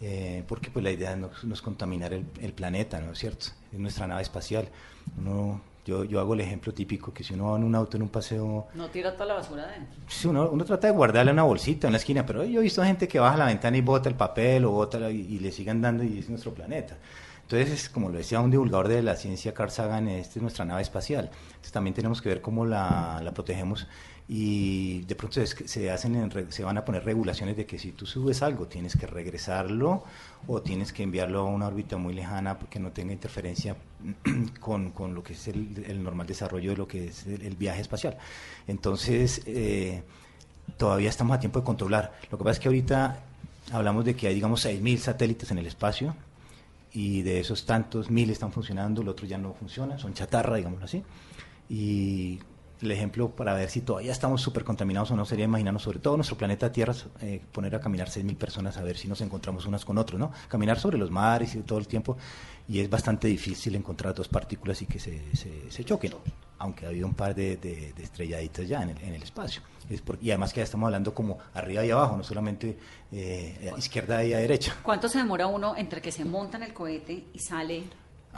[0.00, 3.46] eh, porque pues la idea no, no es contaminar el, el planeta, ¿no es cierto?
[3.72, 4.68] Es nuestra nave espacial.
[5.18, 8.02] Uno, yo, yo hago el ejemplo típico que si uno va en un auto en
[8.02, 9.96] un paseo, No tira toda la basura adentro.
[10.08, 12.82] sí, uno, uno trata de guardarle una bolsita en la esquina, pero yo he visto
[12.82, 15.80] gente que baja la ventana y bota el papel o bota y, y le sigan
[15.80, 16.96] dando y es nuestro planeta.
[17.42, 20.64] Entonces, es como lo decía un divulgador de la ciencia, Carl Sagan, esta es nuestra
[20.64, 21.30] nave espacial.
[21.46, 23.86] Entonces, también tenemos que ver cómo la, la protegemos
[24.28, 27.92] y de pronto es que se, hacen se van a poner regulaciones de que si
[27.92, 30.02] tú subes algo tienes que regresarlo
[30.48, 33.76] o tienes que enviarlo a una órbita muy lejana porque no tenga interferencia
[34.60, 37.54] con, con lo que es el, el normal desarrollo de lo que es el, el
[37.54, 38.18] viaje espacial.
[38.66, 40.02] Entonces, eh,
[40.76, 42.18] todavía estamos a tiempo de controlar.
[42.30, 43.20] Lo que pasa es que ahorita
[43.72, 46.16] hablamos de que hay, digamos, 6.000 satélites en el espacio
[46.92, 50.86] y de esos tantos, mil están funcionando, el otro ya no funciona, son chatarra, digámoslo
[50.86, 51.02] así.
[51.68, 52.40] Y
[52.82, 56.16] el ejemplo para ver si todavía estamos súper contaminados o no sería imaginarnos sobre todo
[56.16, 59.84] nuestro planeta Tierra, eh, poner a caminar 6.000 personas a ver si nos encontramos unas
[59.84, 60.30] con otros, ¿no?
[60.48, 62.16] Caminar sobre los mares y todo el tiempo
[62.68, 66.12] y es bastante difícil encontrar dos partículas y que se, se, se choquen,
[66.58, 69.62] aunque ha habido un par de, de- estrelladitas ya en el, en el espacio.
[69.88, 72.76] Es por- y además que ya estamos hablando como arriba y abajo, no solamente
[73.12, 74.74] eh, izquierda y a derecha.
[74.82, 77.84] ¿Cuánto se demora uno entre que se monta el cohete y sale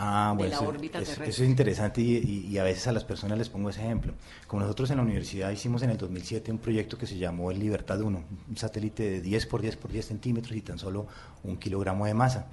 [0.00, 1.28] Ah, de bueno, la eso, órbita eso- terrestre?
[1.30, 4.14] eso es interesante y, y- y a veces a las personas les pongo ese ejemplo.
[4.46, 7.58] Como nosotros en la universidad hicimos en el 2007 un proyecto que se llamó el
[7.58, 11.08] Libertad 1, un satélite de 10 por 10 por 10 centímetros y tan solo
[11.42, 12.46] un kilogramo de masa.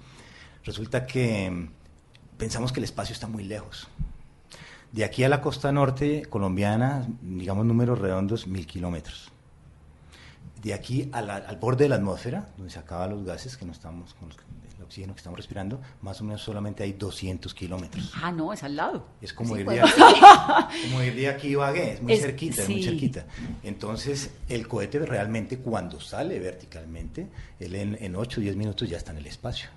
[0.63, 1.67] Resulta que mm,
[2.37, 3.87] pensamos que el espacio está muy lejos.
[4.91, 9.31] De aquí a la costa norte colombiana, digamos números redondos, mil kilómetros.
[10.63, 13.71] De aquí la- al borde de la atmósfera, donde se acaban los gases, que no
[13.71, 14.37] estamos con los,
[14.85, 18.11] oxígeno que estamos respirando, más o menos solamente hay 200 kilómetros.
[18.15, 19.05] Ah, no, es al lado.
[19.21, 19.77] Es como, Sí, ir, pues.
[19.77, 20.21] de aquí,
[20.89, 23.25] como ir de aquí a Ibagué, es muy Es- cerquita, es muy cerquita.
[23.63, 27.27] Entonces, el cohete realmente cuando sale verticalmente,
[27.59, 29.69] él en, en 8 o 10 minutos ya está en el espacio.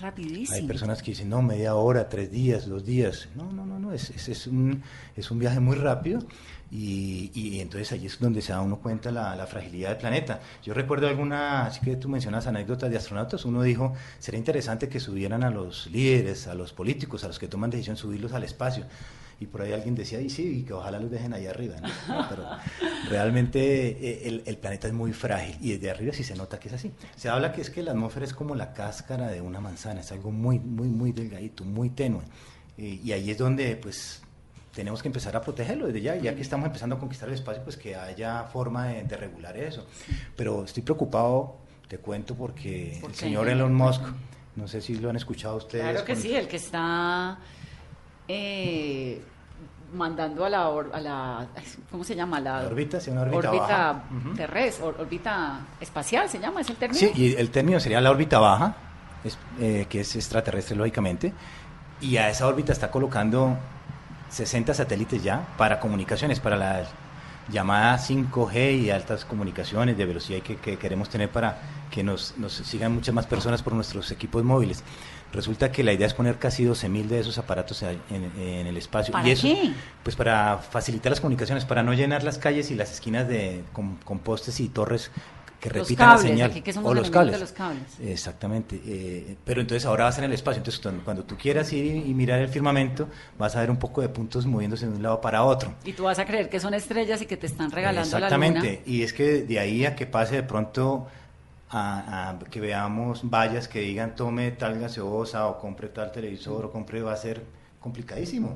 [0.00, 0.56] Rapidísimo.
[0.56, 3.28] Hay personas que dicen, no, media hora, tres días, dos días.
[3.34, 4.82] No, no, no, no, es, es, es un,
[5.16, 6.20] es un viaje muy rápido
[6.70, 10.40] y, y entonces ahí es donde se da uno cuenta la, la fragilidad del planeta.
[10.62, 15.00] Yo recuerdo alguna, así que tú mencionas anécdotas de astronautas, uno dijo, sería interesante que
[15.00, 18.84] subieran a los líderes, a los políticos, a los que toman decisión, subirlos al espacio.
[19.40, 21.76] Y por ahí alguien decía, y sí, y que ojalá los dejen ahí arriba.
[21.80, 21.88] ¿no?
[22.14, 22.46] No, pero
[23.08, 26.68] realmente eh, el, el planeta es muy frágil y desde arriba sí se nota que
[26.68, 26.92] es así.
[27.16, 30.12] Se habla que es que la atmósfera es como la cáscara de una manzana, es
[30.12, 32.22] algo muy, muy, muy delgadito, muy tenue.
[32.78, 34.22] Eh, y ahí es donde, pues,
[34.74, 37.62] tenemos que empezar a protegerlo desde ya, ya que estamos empezando a conquistar el espacio,
[37.62, 39.86] pues que haya forma de, de regular eso.
[40.36, 44.02] Pero estoy preocupado, te cuento, porque ¿Por el señor Elon Musk,
[44.56, 45.84] no sé si lo han escuchado ustedes.
[45.84, 47.38] Claro que sí, el que está
[48.26, 48.73] eh,
[49.94, 51.46] mandando a la, or- a la
[51.90, 52.40] ¿cómo se llama?
[52.40, 54.02] La La órbita, sí, una órbita baja.
[54.36, 56.60] Terrestre, or- órbita espacial, ¿se llama?
[56.60, 56.98] ¿Es el término?
[57.00, 58.74] Sí, y el término sería la órbita baja,
[59.24, 61.32] es- eh, que es extraterrestre lógicamente,
[62.00, 63.56] y a esa órbita está colocando
[64.30, 66.84] 60 satélites ya para comunicaciones, para la
[67.50, 71.58] llamada 5G y altas comunicaciones de velocidad que, que queremos tener para
[71.90, 74.82] que nos, nos sigan muchas más personas por nuestros equipos móviles.
[75.34, 79.12] Resulta que la idea es poner casi 12.000 de esos aparatos en, en el espacio.
[79.12, 79.72] ¿Para y eso, qué?
[80.04, 83.96] Pues para facilitar las comunicaciones, para no llenar las calles y las esquinas de, con,
[83.96, 85.10] con postes y torres
[85.64, 86.50] que Los repitan cables, la señal.
[86.50, 87.40] aquí que somos o los cables.
[87.40, 87.82] los cables.
[88.00, 88.80] Exactamente.
[88.84, 90.58] eh, pero entonces ahora vas en el espacio.
[90.58, 94.10] Entonces cuando tú quieras ir y, mirar el firmamento, vas a ver un poco de
[94.10, 95.74] puntos moviéndose de un lado para otro.
[95.84, 98.82] Y tú vas a creer que son estrellas y que te están regalando la Exactamente.
[98.84, 101.08] Y es que de ahí a que pase de pronto
[101.80, 106.70] a, a que veamos vallas que digan tome tal gaseosa o compre tal televisor o
[106.76, 107.36] compre, va a ser
[107.80, 108.50] complicadísimo.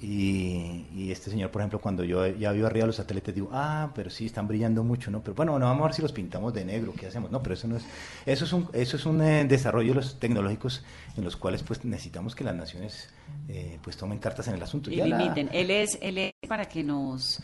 [0.00, 3.90] Y, y este señor, por ejemplo, cuando yo ya vio arriba los satélites, digo, ah,
[3.94, 5.22] pero sí, están brillando mucho, ¿no?
[5.22, 7.30] Pero bueno, no vamos a ver si los pintamos de negro, ¿qué hacemos?
[7.30, 7.84] No, pero eso no es,
[8.26, 10.84] eso es un, eso es un eh, desarrollo de los tecnológicos
[11.16, 13.08] en los cuales pues necesitamos que las naciones
[13.48, 14.90] eh, pues tomen cartas en el asunto.
[14.90, 15.48] Y Ya la- limiten.
[15.52, 17.40] Él es, él es, para que nos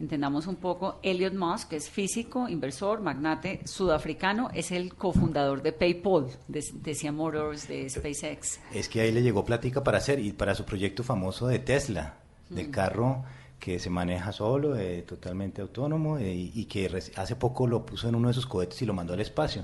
[0.00, 5.72] entendamos un poco, Elliot Musk, que es físico, inversor, magnate sudafricano, es el cofundador de
[5.72, 8.60] PayPal, de Tesla Motors, de SpaceX.
[8.74, 12.16] Es que ahí le llegó plática para hacer y para su proyecto famoso de Tesla,
[12.50, 13.24] del carro
[13.62, 18.16] que se maneja solo, eh, totalmente autónomo eh, y, que hace poco lo puso en
[18.16, 19.62] uno de sus cohetes y lo mandó al espacio.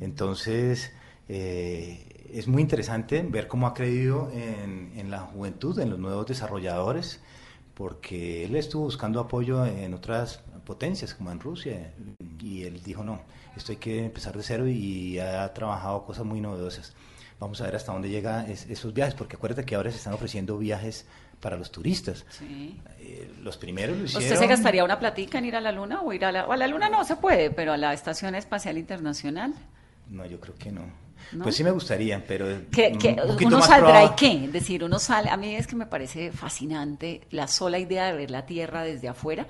[0.00, 0.92] Entonces,
[1.28, 6.24] eh, es muy interesante ver cómo ha creído en, en la juventud, en los nuevos
[6.26, 7.20] desarrolladores,
[7.74, 11.92] porque él estuvo buscando apoyo en otras potencias, como en Rusia,
[12.40, 13.20] y él dijo, no,
[13.56, 16.94] esto hay que empezar de cero y ha trabajado cosas muy novedosas.
[17.40, 20.58] Vamos a ver hasta dónde llegan esos viajes, porque acuérdate que ahora se están ofreciendo
[20.58, 21.06] viajes
[21.40, 22.24] para los turistas.
[22.30, 22.80] Sí.
[23.00, 24.24] Eh, los primeros lo hicieron...
[24.24, 26.52] ¿Usted se gastaría una platica en ir a la luna o ir a la, o
[26.52, 29.54] a la luna no se puede, pero a la Estación Espacial Internacional?
[30.08, 30.82] No, yo creo que no.
[31.32, 31.44] ¿No?
[31.44, 32.46] Pues sí me gustaría, pero...
[32.46, 36.32] un uno saldrá y qué, es decir, uno sale, a mí es que me parece
[36.32, 39.46] fascinante la sola idea de ver la Tierra desde afuera,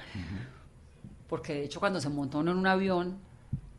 [1.29, 3.19] porque de hecho cuando se monta uno en un avión,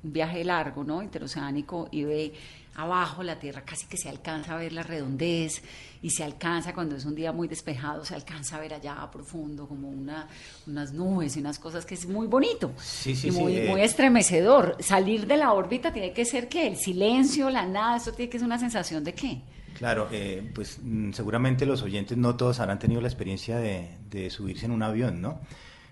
[0.03, 1.03] un viaje largo, ¿no?
[1.03, 2.33] Interoceánico, y ve
[2.75, 5.61] abajo la Tierra, casi que se alcanza a ver la redondez,
[6.01, 9.09] y se alcanza, cuando es un día muy despejado, se alcanza a ver allá a
[9.11, 10.27] profundo como una,
[10.67, 13.67] unas nubes y unas cosas que es muy bonito Sí, sí, y sí, muy, eh.
[13.69, 14.77] muy estremecedor.
[14.79, 18.39] Salir de la órbita tiene que ser que el silencio, la nada, eso tiene que
[18.39, 19.41] ser una sensación de qué.
[19.77, 24.29] Claro, eh, pues mm, seguramente los oyentes no todos habrán tenido la experiencia de, de
[24.29, 25.41] subirse en un avión, ¿no?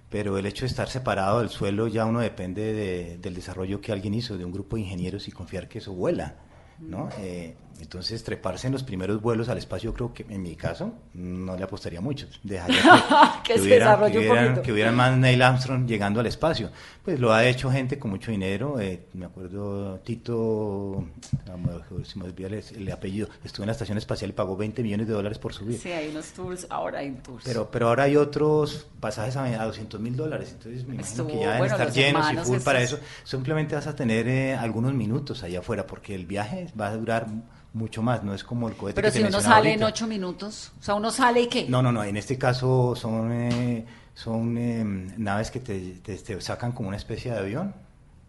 [0.10, 3.91] Pero el hecho de estar separado del suelo ya uno depende de- del desarrollo que
[3.91, 6.36] alguien hizo, de un grupo de ingenieros y confiar que eso vuela,
[6.82, 7.10] ¿no?
[7.20, 10.94] Eh, entonces, treparse en los primeros vuelos al espacio, yo creo que en mi caso
[11.15, 12.28] no le apostaría mucho.
[12.44, 12.78] Dejaría
[13.44, 14.62] Que se que hubieran- poquito.
[14.62, 16.70] que hubieran más Neil Armstrong llegando al espacio.
[17.04, 18.80] Pues lo ha hecho gente con mucho dinero.
[18.80, 21.04] eh, me acuerdo Tito,
[21.52, 24.56] ah, me- se me olvida el, el apellido, estuvo en la estación espacial y pagó
[24.56, 25.80] 20 millones de dólares por subir.
[25.80, 27.44] Sí, hay unos tours, ahora hay tours.
[27.44, 31.28] Pero, pero ahora hay otros pasajes a, a 200 mil dólares, entonces me imagino Estuvo-
[31.28, 33.00] que ya deben bueno, estar llenos y full para eso.
[33.24, 37.26] Simplemente vas a tener eh, algunos minutos allá afuera, porque el viaje va a durar
[37.74, 39.86] mucho más, no es como el cohete Pero que si uno sale en ahorita.
[39.88, 41.66] ocho minutos, o sea, uno sale y qué.
[41.68, 44.84] No, no, no, en este caso son, eh, son eh,
[45.17, 47.73] naves que te, te- te sacan como una especie de avión.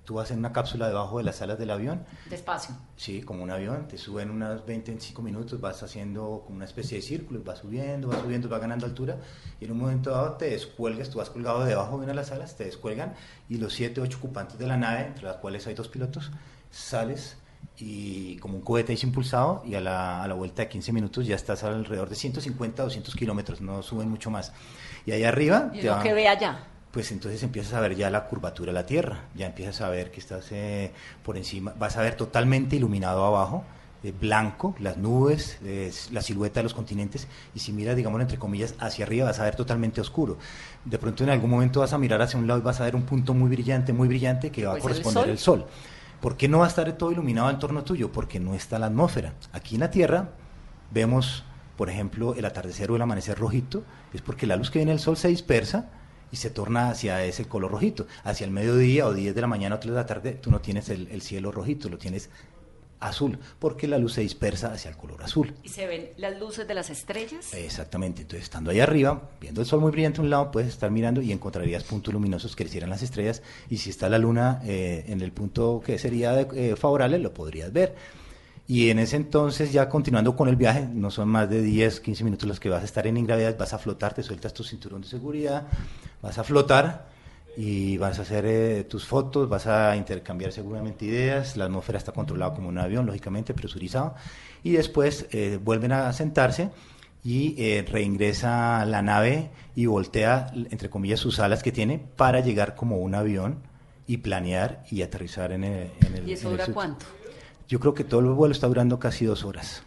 [0.05, 2.75] Tú vas en una cápsula debajo de las alas del avión, Despacio.
[2.97, 6.97] sí, como un avión, te suben unas 20, 25 minutos, vas haciendo como una especie
[6.99, 9.19] de círculo, vas subiendo, vas subiendo, vas ganando altura,
[9.61, 12.33] y en un momento dado te descuelgas, tú vas colgado debajo de una de las
[12.33, 13.15] alas, te descuelgan,
[13.49, 16.33] y los 7, 8 ocupantes de la nave, entre las cuales hay dos pilotos,
[16.73, 17.37] sales
[17.79, 21.27] y como un cohete es impulsado y a la, a la vuelta de 15 minutos
[21.27, 24.53] ya estás alrededor de 150 200 kilómetros, no suben mucho más.
[25.07, 25.71] Y ahí arriba...
[25.73, 26.59] Y te lo que ve allá.
[26.91, 30.11] pues entonces empiezas a ver ya la curvatura de la Tierra, ya empiezas a ver
[30.11, 30.93] que estás eh,
[31.25, 33.65] por encima, vas a ver totalmente iluminado abajo,
[34.05, 38.37] eh, blanco, las nubes, eh, la silueta de los continentes, y si miras, digamos, entre
[38.37, 40.39] comillas, hacia arriba vas a ver totalmente oscuro.
[40.85, 42.97] De pronto en algún momento vas a mirar hacia un lado y vas a ver
[42.97, 45.31] un punto muy brillante, muy brillante que va a el corresponder sol.
[45.31, 45.67] el Sol.
[46.23, 48.13] ¿Por qué no va a estar todo iluminado en torno tuyo?
[48.13, 49.35] Porque no está la atmósfera.
[49.53, 50.29] Aquí en la Tierra
[50.93, 51.43] vemos,
[51.77, 53.83] por ejemplo, el atardecer o el amanecer rojito,
[54.15, 55.91] es porque la luz que viene del Sol se dispersa
[56.31, 58.07] y se torna hacia ese color rojito.
[58.23, 60.61] Hacia el mediodía o 10 de la mañana o 3 de la tarde, tú no
[60.61, 62.31] tienes el, el cielo rojito, lo tienes
[63.03, 65.55] azul, porque la luz se dispersa hacia el color azul.
[65.63, 67.53] Y se ven las luces de las estrellas.
[67.55, 70.91] Exactamente, entonces estando ahí arriba, viendo el sol muy brillante a un lado, puedes estar
[70.91, 75.05] mirando y encontrarías puntos luminosos que hicieran las estrellas y si está la luna eh,
[75.09, 77.95] en el punto que sería de- eh, favorable, lo podrías ver.
[78.69, 82.23] Y en ese entonces, ya continuando con el viaje, no son más de 10, 15
[82.25, 85.03] minutos los que vas a estar en ingravidad, vas a flotar, te sueltas tu cinturón
[85.03, 85.67] de seguridad,
[86.23, 87.12] vas a flotar
[87.57, 92.13] y vas a hacer eh, tus fotos, vas a intercambiar seguramente ideas, la atmósfera está
[92.13, 94.15] controlada como un avión, lógicamente, presurizado,
[94.63, 96.71] y después eh, vuelven a sentarse
[97.25, 102.75] y eh, reingresa la nave y voltea, entre comillas, sus alas que tiene para llegar
[102.75, 103.59] como un avión
[104.07, 105.91] y planear y aterrizar en el...
[106.07, 107.07] en el- ¿Y eso dura cuánto?
[107.69, 109.83] Yo creo que todo el vuelo está durando casi dos horas.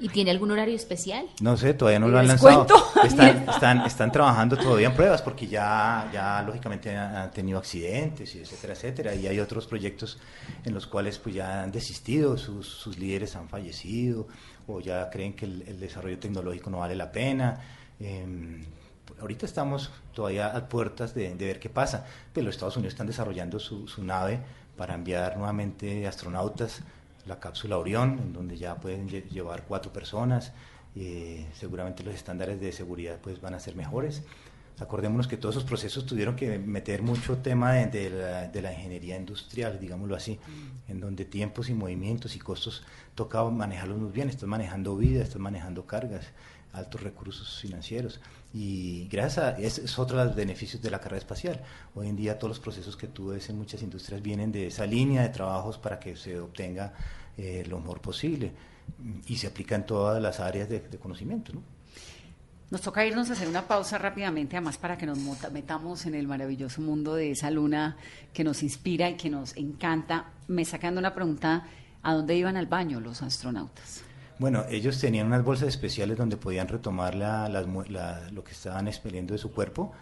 [0.00, 1.26] ¿Y tiene algún horario especial?
[1.42, 2.66] No sé, todavía no ¿Y lo han lanzado.
[3.04, 8.40] Están, están, están trabajando todavía en pruebas porque ya, ya lógicamente han tenido accidentes, y
[8.40, 9.14] etcétera, etcétera.
[9.14, 10.18] Y hay otros proyectos
[10.64, 14.26] en los cuales pues ya han desistido, sus, sus líderes han fallecido
[14.66, 17.60] o ya creen que el, el desarrollo tecnológico no vale la pena.
[18.00, 18.64] Em,
[19.20, 22.06] ahorita estamos todavía a puertas de, de ver qué pasa.
[22.32, 24.40] Pero los Estados Unidos están desarrollando su, su nave
[24.76, 26.80] para enviar nuevamente astronautas
[27.26, 30.52] la cápsula Orión, en donde ya pueden lle- llevar cuatro personas.
[30.96, 34.24] eh, seguramente los estándares de seguridad pues van a ser mejores.
[34.80, 38.72] Acordémonos que todos esos procesos tuvieron que meter mucho tema de, de la, de la
[38.72, 40.40] ingeniería industrial, digámoslo así,
[40.88, 42.82] en donde tiempos y movimientos y costos
[43.14, 44.28] tocaba manejarlos muy bien.
[44.30, 46.26] Estás manejando vida, estás manejando cargas,
[46.72, 48.20] altos recursos financieros.
[48.52, 51.60] Y gracias a ese es otro de los beneficios de la carrera espacial.
[51.94, 54.86] Hoy en día todos los procesos que tú ves en muchas industrias vienen de esa
[54.86, 56.92] línea de trabajos para que se obtenga
[57.36, 58.52] eh, lo mejor posible
[59.26, 61.52] y se aplica en todas las áreas de, conocimiento.
[61.52, 61.62] ¿no?
[62.70, 65.18] Nos toca irnos a hacer una pausa rápidamente, además para que nos
[65.52, 67.96] metamos en el maravilloso mundo de esa luna
[68.32, 70.32] que nos inspira y que nos encanta.
[70.48, 71.66] Me sacan una pregunta,
[72.02, 74.04] ¿a dónde iban al baño los astronautas?
[74.40, 79.32] Bueno, ellos tenían unas bolsas especiales donde podían retomar la- la- lo que estaban expeliendo
[79.34, 79.92] de su cuerpo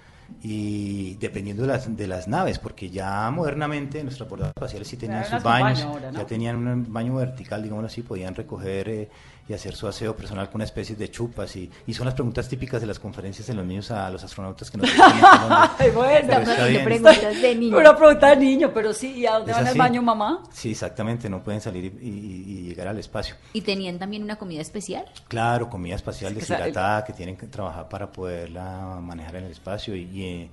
[0.43, 5.25] y dependiendo de las, de las naves, porque ya modernamente nuestras bordadas espaciales sí tenían
[5.25, 6.19] sus baños, baño ahora, ¿no?
[6.21, 9.09] ya tenían un baño vertical, digámoslo así, podían recoger eh,
[9.49, 12.49] y hacer su aseo personal con una especie de chupas y, y son las preguntas
[12.49, 14.91] típicas de las conferencias de los niños a los astronautas que nos
[15.79, 16.35] Ay, bueno.
[16.45, 17.81] Pero preguntas de niños.
[17.81, 20.43] Una pregunta de niño, pero sí, ¿y a dónde van al baño, mamá?
[20.53, 23.37] Sí, exactamente, no pueden salir y, y- y llegar al espacio.
[23.53, 25.05] ¿Y tenían también una comida especial?
[25.29, 30.51] Claro, comida espacial deshidratada que tienen que trabajar para poderla manejar en el espacio y,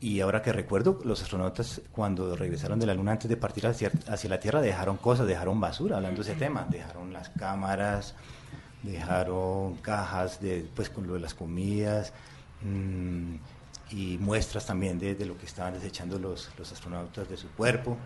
[0.00, 3.90] y, ahora que recuerdo, los astronautas cuando regresaron de la Luna antes de partir hacia,
[4.08, 8.14] hacia la Tierra dejaron cosas, dejaron basura, hablando de ese tema, dejaron las cámaras,
[8.82, 12.12] dejaron cajas de, pues, con lo de las comidas
[12.62, 13.34] mm,
[13.90, 17.96] y muestras también de, de lo que estaban desechando los, los astronautas de su cuerpo.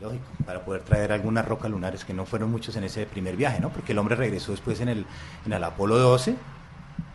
[0.00, 3.60] Lógico, para poder traer algunas rocas lunares que no fueron muchos en ese primer viaje,
[3.60, 3.70] ¿no?
[3.70, 5.06] Porque el hombre regresó después en el,
[5.46, 6.34] en el Apolo 12,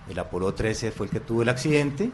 [0.10, 2.10] el Apolo 13 fue el que tuvo el accidente,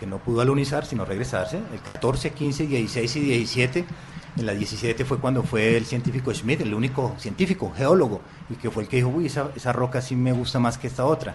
[0.00, 3.84] que, no pudo alunizar, sino regresarse, el 14, 15, 16 y 17,
[4.36, 8.70] en la 17 fue cuando fue el científico Schmidt, el único científico, geólogo, y que
[8.70, 11.34] fue el que dijo, uy, esa, esa roca sí me gusta más que esta otra.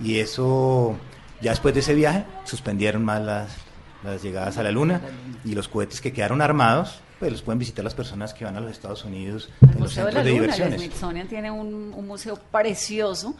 [0.00, 0.96] Y eso,
[1.40, 3.56] ya después de ese viaje, suspendieron más las,
[4.02, 5.00] las llegadas a la Luna
[5.44, 8.60] y los cohetes que quedaron armados, pues los pueden visitar las personas que van a
[8.60, 10.80] los Estados Unidos El en los de centros la de, el diversiones.
[10.80, 13.34] Smithsonian tiene un, un museo precioso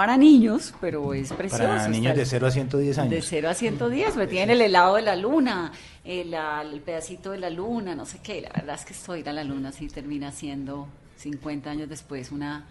[0.00, 1.62] para niños, pero es precioso.
[1.64, 3.10] Para niños de 0 a 110 años.
[3.10, 5.72] De 0 a 110, pues tienen el helado de la luna,
[6.04, 8.40] el, el pedacito de la luna, no sé qué.
[8.40, 10.88] La verdad es que esto de ir a la luna sí termina siendo
[11.18, 12.64] 50 años después una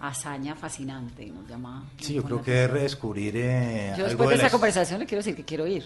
[0.00, 1.26] hazaña fascinante.
[1.26, 2.76] Nos llama Sí, yo creo que atención.
[2.76, 5.82] redescubrir eh, Yo algo después de esta his- conversación le quiero decir que quiero ir.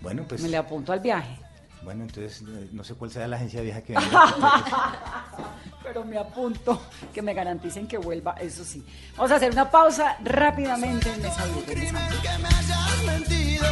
[0.00, 1.38] Bueno, pues Me le apunto al viaje.
[1.84, 3.94] Bueno, entonces no sé cuál será la agencia vieja que
[5.82, 6.80] Pero me apunto
[7.12, 8.82] que me garanticen que vuelva, eso sí.
[9.16, 11.62] Vamos a hacer una pausa rápidamente en Mesa Blue.
[11.66, 13.66] que me hayas mentido,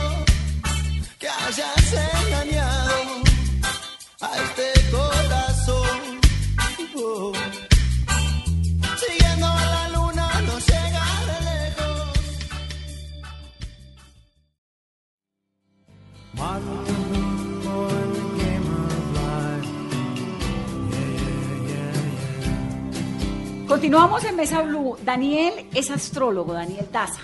[1.19, 1.95] que hayas
[2.27, 2.93] engañado
[4.21, 6.21] a este corazón.
[8.99, 12.13] Siguiendo a la luna, no llega de lejos.
[23.73, 24.99] Continuamos en Mesa Blue.
[25.03, 27.23] Daniel es astrólogo, Daniel Daza.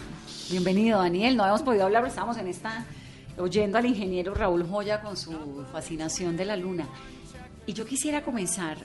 [0.49, 1.37] Bienvenido, Daniel.
[1.37, 2.87] No habíamos podido hablar, pero estábamos en esta
[3.37, 6.89] oyendo al ingeniero Raúl Joya con su fascinación de la luna.
[7.67, 8.79] Y yo quisiera comenzar,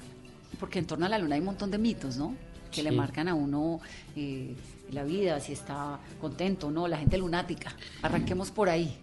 [0.59, 2.35] porque en torno a la luna hay un montón de mitos, ¿no?
[2.69, 3.79] Que le marcan a uno
[4.13, 4.57] eh,
[4.91, 7.73] la vida, si está contento o no, la gente lunática.
[8.01, 8.93] Arranquemos por ahí.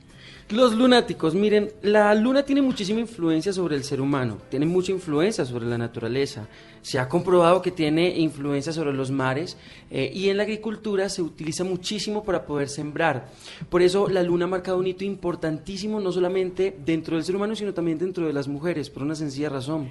[0.51, 5.45] Los lunáticos, miren, la luna tiene muchísima influencia sobre el ser humano, tiene mucha influencia
[5.45, 6.49] sobre la naturaleza.
[6.83, 9.57] Se ha comprobado que tiene influencia sobre los mares
[9.93, 13.31] eh, y en la agricultura se utiliza muchísimo para poder sembrar.
[13.69, 17.55] Por eso la luna ha marcado un hito importantísimo no solamente dentro del ser humano,
[17.55, 19.89] sino también dentro de las mujeres, por una sencilla razón.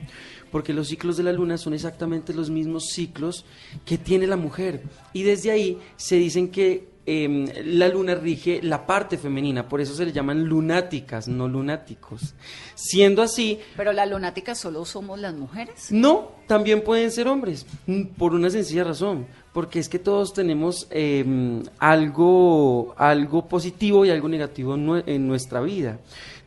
[0.52, 3.46] Porque los ciclos de la luna son exactamente los mismos ciclos
[3.86, 4.84] que tiene la mujer.
[5.14, 9.94] Y desde ahí se dicen que em, la luna rige la parte femenina, por eso
[9.96, 12.34] se le llaman lunáticas, no lunáticos.
[12.76, 15.92] Siendo así, Pero las lunáticas solo somos las mujeres.
[15.92, 20.88] no, también pueden ser hombres, mm, por una sencilla razón, porque es que todos tenemos
[20.92, 26.00] em, algo, algo positivo y algo negativo en nue- en nuestra vida.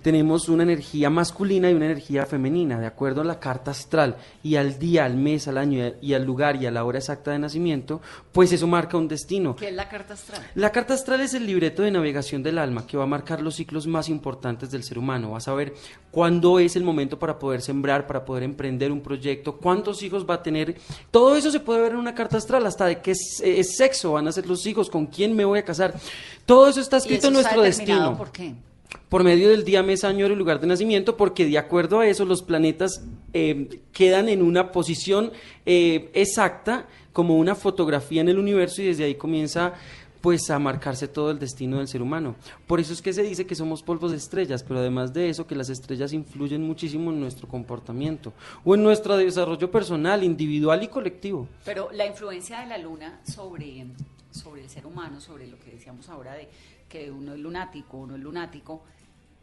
[0.03, 4.57] Tenemos una energía masculina y una energía femenina, de acuerdo a la carta astral y
[4.57, 7.31] al día, al mes, al año y y al lugar y a la hora exacta
[7.31, 9.57] de nacimiento, pues eso marca un destino.
[9.57, 10.43] ¿Qué es la carta astral?
[10.55, 13.55] La carta astral es el libreto de navegación del alma que va a marcar los
[13.55, 15.31] ciclos más importantes del ser humano.
[15.31, 15.73] Va a saber
[16.11, 20.35] cuándo es el momento para poder sembrar, para poder emprender un proyecto, cuántos hijos va
[20.35, 20.77] a tener.
[21.11, 24.33] Todo eso se puede ver en una carta astral, hasta de qué sexo van a
[24.33, 25.95] ser los hijos, con quién me voy a casar.
[26.45, 28.55] Todo eso está ¿Y escrito eso en está nuestro determinado destino ¿Por qué?
[29.13, 32.07] Por medio del día, mes, año, hora y lugar de nacimiento, porque de acuerdo a
[32.07, 33.05] eso los planetas
[33.35, 35.33] eh, quedan en una posición
[35.67, 39.75] eh, exacta, como una fotografía en el universo, y desde ahí comienza
[40.23, 42.37] pues a marcarse todo el destino del ser humano.
[42.67, 45.47] Por eso es que se dice que somos polvos de estrellas, pero además de eso,
[45.47, 48.33] que las estrellas influyen muchísimo en nuestro comportamiento
[48.65, 51.49] o en nuestro desarrollo personal, individual y colectivo.
[51.67, 53.85] Pero la influencia de la luna sobre,
[54.31, 56.49] sobre el ser humano, sobre lo que decíamos ahora de
[56.89, 58.83] que uno es lunático, uno es lunático,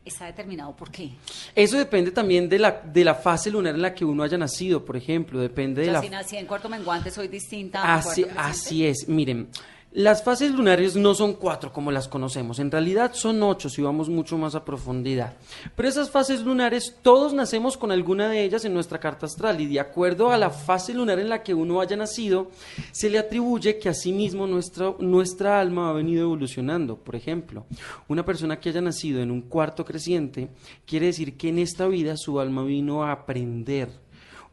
[0.06, 1.12] está determinado por qué.
[1.56, 4.84] Eso depende también de la, de la fase lunar en la que uno haya nacido,
[4.84, 7.96] por ejemplo, depende O de sea, la si nací en cuarto menguante soy distinta.
[7.96, 9.50] Así, así es, miren,
[9.92, 14.08] las fases lunares no son cuatro como las conocemos, en realidad son ocho si vamos
[14.08, 15.34] mucho más a profundidad.
[15.76, 19.66] Pero esas fases lunares, todos nacemos con alguna de ellas en nuestra carta astral y
[19.66, 22.52] de acuerdo a la fase lunar en la que uno haya nacido,
[22.92, 26.96] se le atribuye que asimismo nuestra, nuestra alma ha venido evolucionando.
[26.96, 27.66] Por ejemplo,
[28.08, 30.50] una persona que haya nacido en un cuarto creciente
[30.86, 33.90] quiere decir que en esta vida su alma vino a aprender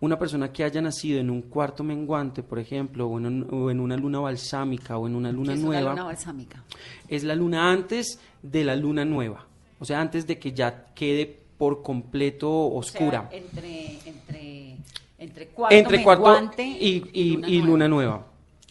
[0.00, 3.70] una persona que haya nacido en un cuarto menguante, por ejemplo, o en, un- o
[3.70, 6.62] en una luna balsámica o en una luna ¿Qué es nueva, luna balsámica?
[7.08, 9.46] es la luna antes de la luna nueva,
[9.78, 13.28] o sea, antes de que ya quede por completo O sea, oscura.
[13.32, 14.76] entre, entre,
[15.18, 18.26] entre cuarto Entre cuarto menguante y, y- y luna nueva.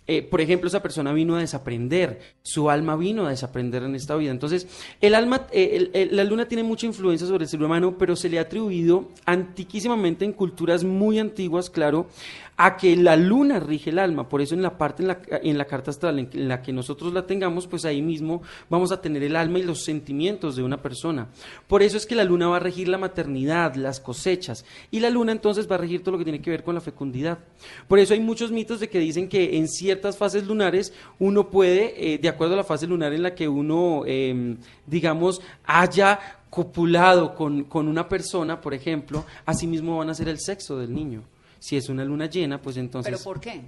[0.08, 4.16] Eh, por ejemplo, esa persona vino a desaprender, su alma vino a desaprender en esta
[4.16, 4.32] vida.
[4.32, 4.68] Entonces,
[5.02, 8.38] el alma, eh, la luna tiene mucha influencia sobre el ser humano, pero se le
[8.38, 12.08] ha atribuido antiquísimamente en culturas muy antiguas, claro,
[12.58, 14.30] a que la luna rige el alma.
[14.30, 17.14] Por eso en la parte en la, en la carta astral en, la que nosotros
[17.14, 20.82] la tengamos, pues ahí mismo vamos a tener el alma y los sentimientos de una
[20.82, 21.28] persona.
[21.68, 25.10] Por eso es que la luna va a regir la maternidad, las cosechas, y la
[25.10, 27.40] luna entonces va a regir todo lo que tiene que ver con la fecundidad.
[27.88, 32.14] Por eso hay muchos mitos de que dicen que en ciertas fases lunares uno puede,
[32.14, 37.36] eh, de acuerdo a la fase lunar en la que uno, eh, digamos, haya copulado
[37.36, 41.24] con, con una persona, por ejemplo, asimismo van a ser el sexo del niño.
[41.60, 43.12] Si es una luna llena, pues entonces...
[43.12, 43.62] ¿Pero por qué?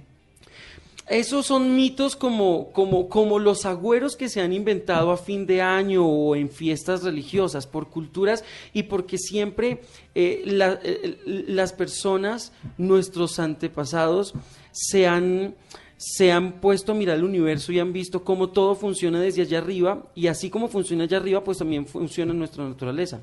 [1.08, 5.62] Esos son mitos como, como, como los agüeros que se han inventado a fin de
[5.62, 9.80] año o en fiestas religiosas por culturas y porque siempre
[10.14, 14.34] eh, la- eh, las personas, nuestros antepasados,
[14.70, 15.54] se han,
[15.96, 19.58] se han puesto a mirar el universo y han visto cómo todo funciona desde allá
[19.58, 23.20] arriba y así como funciona allá arriba, pues también funciona nuestra naturaleza.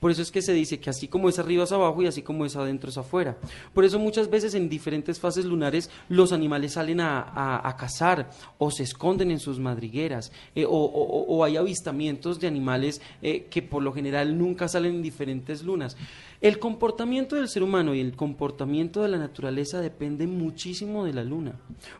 [0.00, 2.22] Por eso es que se dice que así como es arriba es abajo y así
[2.22, 3.36] como es adentro es afuera.
[3.72, 8.30] Por eso muchas veces en diferentes fases lunares los animales salen a, a- a cazar
[8.58, 13.46] o se esconden en sus madrigueras eh, o, o- o hay avistamientos de animales eh,
[13.50, 15.96] que por lo general nunca salen en diferentes lunas.
[16.42, 21.24] El comportamiento del ser humano y el comportamiento de la naturaleza depende muchísimo de la
[21.24, 21.52] luna.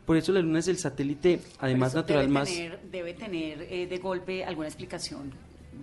[0.04, 2.48] Por eso la luna es el satélite, además natural, debe más...
[2.50, 5.32] Tener, debe tener eh, de golpe alguna explicación.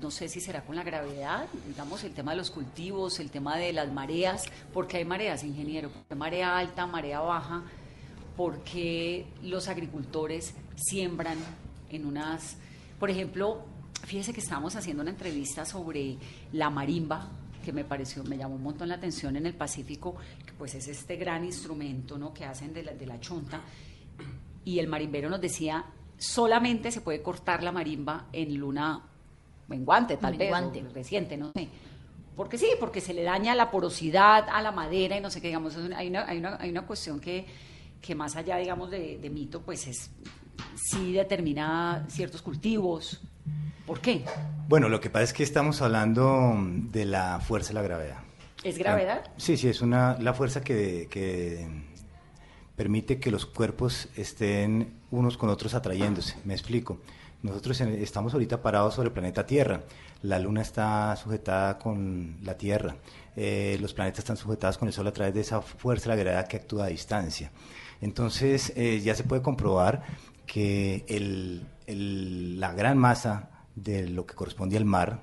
[0.02, 3.58] No sé si será con la gravedad, digamos, el tema de los cultivos, el tema
[3.58, 7.64] de las mareas, porque hay mareas, ingeniero, marea alta, marea baja,
[8.36, 11.38] porque los agricultores siembran
[11.90, 12.58] en unas,
[13.00, 13.64] por ejemplo,
[14.06, 16.18] fíjese que estábamos haciendo una entrevista sobre
[16.52, 17.30] la marimba,
[17.64, 20.16] que me pareció, me llamó un montón la atención en el Pacífico,
[20.46, 22.34] que pues es este gran instrumento ¿no?
[22.34, 23.62] que hacen de la, de la chonta.
[24.66, 25.86] y el marimbero nos decía,
[26.18, 29.10] solamente se puede cortar la marimba en luna
[29.68, 30.82] menguante, tal Menguante.
[30.82, 31.68] vez, o reciente, no sé.
[32.36, 35.48] Porque sí, porque se le daña la porosidad a la madera y no sé qué,
[35.48, 37.46] digamos, es una- hay, una, hay, una, hay una cuestión que,
[38.02, 40.10] que más allá, digamos, de, de mito, pues es,
[40.76, 43.22] sí determina ciertos cultivos.
[43.86, 44.24] ¿Por qué?
[44.68, 46.56] Bueno, lo que pasa es que estamos hablando
[46.92, 48.18] de la fuerza de la gravedad.
[48.64, 49.30] ¿Es gravedad?
[49.38, 51.68] Sí, sí, es una, la fuerza que, que
[52.76, 56.36] permite que los cuerpos estén unos con otros atrayéndose.
[56.46, 57.00] Me explico.
[57.44, 59.82] Nosotros estamos ahorita parados sobre el planeta Tierra.
[60.22, 62.96] La Luna está sujetada con la Tierra.
[63.36, 66.24] Eh, los planetas están sujetados con el Sol a través de esa fuerza de la
[66.24, 67.52] gravedad que actúa a distancia.
[68.00, 70.04] Entonces, eh, ya se puede comprobar
[70.46, 71.04] que
[71.86, 75.20] la gran masa de lo que corresponde al mar,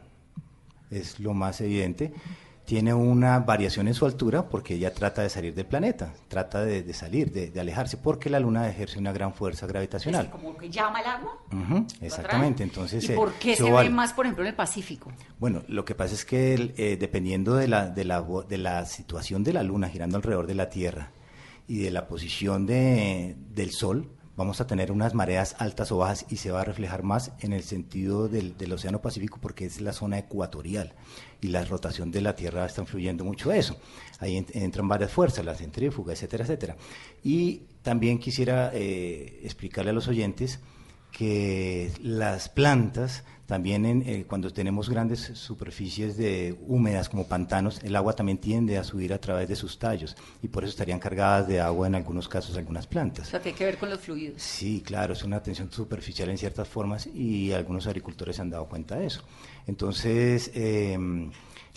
[0.91, 2.12] es lo más evidente,
[2.71, 6.85] tiene una variación en su altura porque ella trata de salir del planeta, trata de,
[6.85, 10.27] de salir, de, de alejarse, porque la Luna ejerce una gran fuerza Es gravitacional.
[10.27, 11.37] que como que llama el agua.
[12.01, 13.09] Exactamente, entonces...
[13.09, 15.11] ¿Y eh, por qué se, ve más, por ejemplo, en el Pacífico?
[15.41, 18.87] Bueno, lo que pasa es que el, eh, dependiendo de la, de, la, de la
[18.87, 21.11] situación de la Luna girando alrededor de la Tierra
[21.66, 26.25] y de la posición de, del Sol, vamos a tener unas mareas altas o bajas
[26.29, 29.81] y se va a reflejar más en el sentido del, del Océano Pacífico porque es
[29.81, 30.95] la zona ecuatorial
[31.41, 33.78] y la rotación de la Tierra está influyendo mucho eso.
[34.18, 36.76] Ahí en- entran varias fuerzas, la centrífuga, etcétera, etcétera.
[37.24, 40.61] Y también quisiera eh, explicarle a los oyentes
[41.12, 47.96] que las plantas también en, eh, cuando tenemos grandes superficies de húmedas como pantanos, el
[47.96, 51.48] agua también tiende a subir a través de sus tallos y por eso estarían cargadas
[51.48, 53.26] de agua en algunos casos algunas O plantas.
[53.26, 54.40] sea, tiene que ver con los fluidos.
[54.40, 58.66] Sí, claro, es una tensión superficial en ciertas formas y algunos agricultores se han dado
[58.66, 59.22] cuenta de eso.
[59.66, 60.96] Entonces, eh,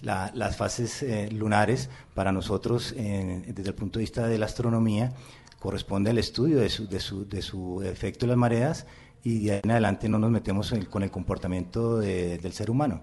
[0.01, 5.11] la- las fases eh, lunares para nosotros, desde el punto de vista de la astronomía,
[5.57, 8.85] corresponde al estudio de su, de su, de su efecto en las mareas
[9.23, 12.69] y de ahí en adelante no nos metemos en- con el comportamiento de- del ser
[12.69, 13.01] humano.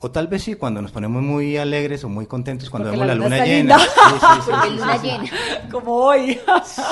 [0.00, 3.08] O tal vez sí, cuando nos ponemos muy alegres o muy contentos cuando Porque vemos
[3.08, 3.78] la, la luna llena.
[3.80, 5.24] Sí, luna llena.
[5.72, 6.38] Como hoy.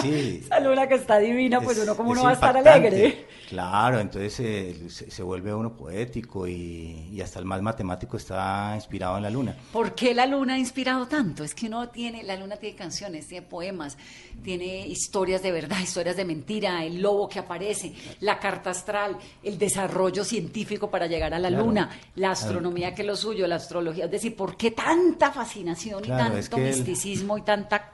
[0.03, 0.41] Sí.
[0.45, 3.27] Esa luna que está divina, pues Es- uno como uno va a estar alegre.
[3.49, 8.73] Claro, entonces eh, se, se vuelve uno poético y, y hasta el más matemático está
[8.75, 9.57] inspirado en la luna.
[9.73, 11.45] ¿Por qué la luna ha inspirado tanto?
[11.45, 13.97] Es que uno tiene, la luna tiene canciones, tiene poemas,
[14.43, 19.59] tiene historias de verdad, historias de mentira, el lobo que aparece, la carta astral, el
[19.59, 21.65] desarrollo científico para llegar a la Claro.
[21.67, 24.07] luna, la astronomía que es lo suyo, la astrología.
[24.07, 27.93] Es decir, ¿por qué tanta fascinación Claro, y es tanto el- misticismo y tanta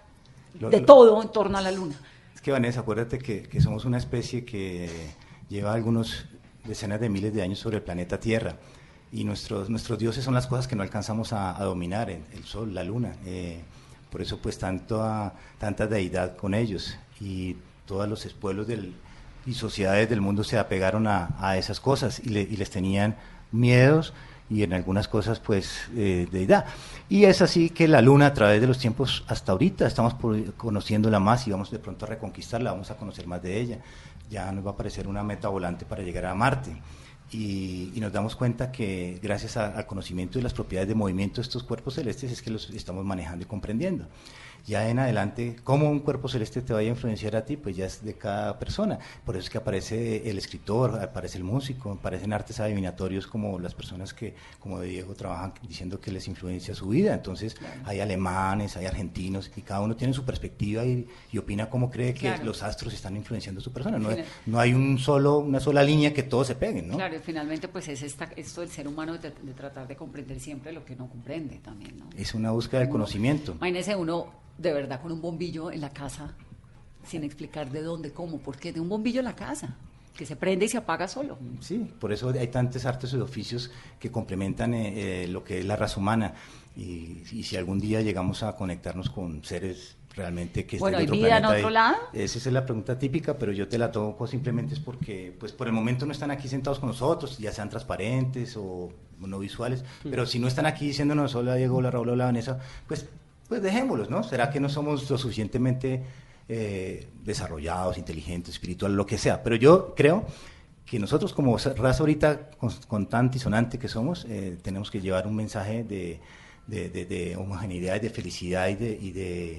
[0.58, 1.94] Lo- de lo- todo en torno a la luna?
[2.34, 4.88] Es que Vanessa, acuérdate que, que somos una especie que
[5.52, 6.24] lleva algunos
[6.64, 8.56] decenas de miles de años sobre el planeta Tierra
[9.12, 12.82] y nuestros, nuestros dioses son las cosas que no alcanzamos a, dominar, el, sol, la
[12.82, 13.12] luna.
[13.26, 13.60] eh,
[14.10, 18.94] por eso pues tanto a- tanta deidad con ellos y todos los pueblos del,
[19.46, 23.16] y sociedades del mundo se apegaron a, a esas cosas y les tenían
[23.52, 24.12] miedos
[24.50, 26.66] y en algunas cosas pues eh, deidad.
[27.08, 30.52] Y es así que la luna a través de los tiempos hasta ahorita estamos por-
[30.54, 33.78] conociéndola más y vamos de pronto a reconquistarla, vamos a conocer más de ella.
[34.32, 36.72] Ya nos va a aparecer una meta volante para llegar a Marte.
[37.30, 41.42] Y, y nos damos cuenta que gracias al conocimiento de las propiedades de movimiento de
[41.42, 44.08] estos cuerpos celestes es que los estamos manejando y comprendiendo.
[44.66, 47.86] Ya en adelante, cómo un cuerpo celeste te vaya a influenciar a ti, pues ya
[47.86, 48.98] es de cada persona.
[49.24, 53.74] Por eso es que aparece el escritor, aparece el músico, aparecen artes adivinatorios como las
[53.74, 57.12] personas que, como Diego, trabajan diciendo que les influencia su vida.
[57.12, 61.90] Entonces, hay alemanes, hay argentinos, y cada uno tiene su perspectiva y, y opina cómo
[61.90, 62.44] cree que Claro.
[62.44, 63.98] los astros están influenciando a su persona.
[63.98, 66.94] No, Final- no hay un solo, una sola línea que todos se peguen, ¿no?
[66.96, 70.38] Claro, y finalmente pues es esta, esto del ser humano de, de tratar de comprender
[70.38, 72.08] siempre lo que no comprende también, ¿no?
[72.16, 73.52] Es una búsqueda del conocimiento.
[73.56, 76.34] Imagínese uno de verdad con un bombillo en la casa
[77.06, 79.76] sin explicar de dónde, cómo, por qué, de un bombillo en la casa
[80.16, 81.38] que se prende y se apaga solo.
[81.60, 85.64] Sí, por eso hay tantos artes y oficios que complementan eh, eh, lo que es
[85.64, 86.34] la raza humana.
[86.76, 91.02] Y, y si algún día llegamos a conectarnos con seres realmente que estén Bueno, de
[91.02, 91.96] ¿hay otro vida en otro ahí, lado?
[92.12, 95.66] Esa es la pregunta típica, pero yo te la toco simplemente es porque, pues por
[95.66, 100.26] el momento no están aquí sentados con nosotros, ya sean transparentes o no visuales, pero
[100.26, 103.06] si no están aquí diciéndonos hola Diego, hola Raúl, hola Vanessa, pues,
[103.52, 104.22] pues dejémoslos, ¿no?
[104.22, 106.02] ¿Será que no somos lo suficientemente
[106.48, 109.42] eh, desarrollados, inteligentes, espirituales, lo que sea?
[109.42, 110.24] Pero yo creo
[110.86, 115.26] que nosotros como raza ahorita con, con tan tisonante que somos, eh, tenemos que llevar
[115.26, 116.18] un mensaje de,
[116.66, 117.04] de, de-
[117.96, 119.58] y de felicidad y de, y de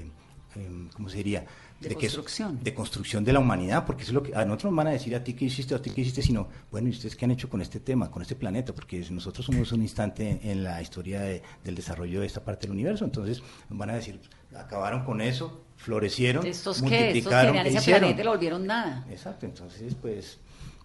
[0.56, 1.46] em, ¿cómo se diría?,
[1.90, 2.60] De que construcción.
[2.64, 4.92] de construcción de la humanidad, porque eso es lo que a nosotros nos van a
[4.92, 7.32] decir a ti qué hiciste, a ti qué hiciste, sino, bueno, ¿y ustedes qué han
[7.32, 8.74] hecho con este tema, con este planeta?
[8.74, 12.72] Porque nosotros somos un instante en la historia de- del desarrollo de esta parte del
[12.72, 14.20] universo, entonces nos van a decir,
[14.56, 16.86] acabaron con eso, florecieron, ¿Estos qué?
[16.86, 19.06] Estos multiplicaron, tenían ¿qué ese planeta lo volvieron nada.
[19.10, 20.38] Exacto, entonces pues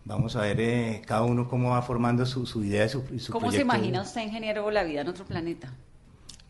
[0.05, 3.31] vamos a ver eh, cada uno cómo va formando su, su idea y su, su
[3.33, 5.73] ¿Cómo se imagina usted, ingeniero, la vida en otro planeta?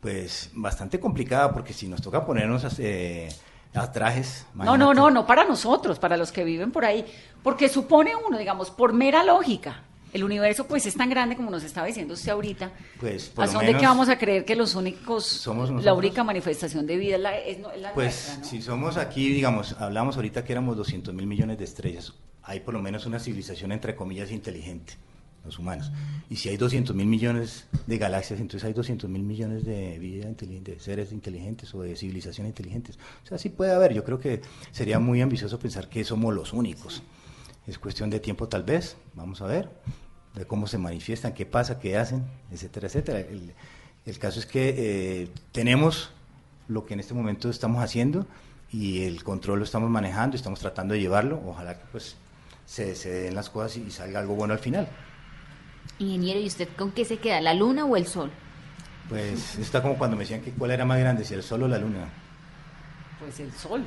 [0.01, 3.29] Pues bastante complicada porque si nos toca ponernos eh,
[3.75, 4.47] a trajes...
[4.55, 7.05] No, no, no, no para nosotros, para los que viven por ahí.
[7.43, 11.63] Porque supone uno, digamos, por mera lógica, el universo pues es tan grande como nos
[11.63, 12.71] estaba diciendo usted ahorita.
[12.99, 16.87] Pues por ¿A dónde que vamos a creer que los únicos, somos la única manifestación
[16.87, 18.45] de vida es la, es, no- es la Pues nuestra, ¿no?
[18.45, 22.73] si somos aquí, digamos, hablamos ahorita que éramos 200 mil millones de estrellas, hay por
[22.75, 24.95] lo menos una civilización entre comillas inteligente,
[25.49, 25.91] los humanos.
[26.31, 30.29] Y si hay 200 mil millones de galaxias, entonces hay 200 mil millones de vida
[30.29, 32.99] inteligente, de seres inteligentes o de civilizaciones inteligentes.
[33.25, 36.53] O sea, sí puede haber, yo creo que sería muy ambicioso pensar que somos los
[36.53, 37.03] únicos.
[37.67, 39.69] Es cuestión de tiempo tal vez, vamos a ver,
[40.35, 43.21] de cómo se manifiestan, qué pasa, qué hacen, etcétera, etcétera.
[43.21, 46.11] El, caso es que eh, tenemos
[46.67, 48.27] lo que en este momento estamos haciendo
[48.73, 51.43] y el control lo estamos manejando, estamos tratando de llevarlo.
[51.47, 52.17] Ojalá que pues
[52.69, 54.89] se, den las cosas y salga algo bueno al final.
[55.99, 58.31] Ingeniero, ¿y usted con qué se queda, la luna o el sol?
[59.09, 61.69] Pues está como cuando me decían que cuál era más grande, si el sol o
[61.69, 62.09] la luna.
[63.19, 63.85] Pues el sol.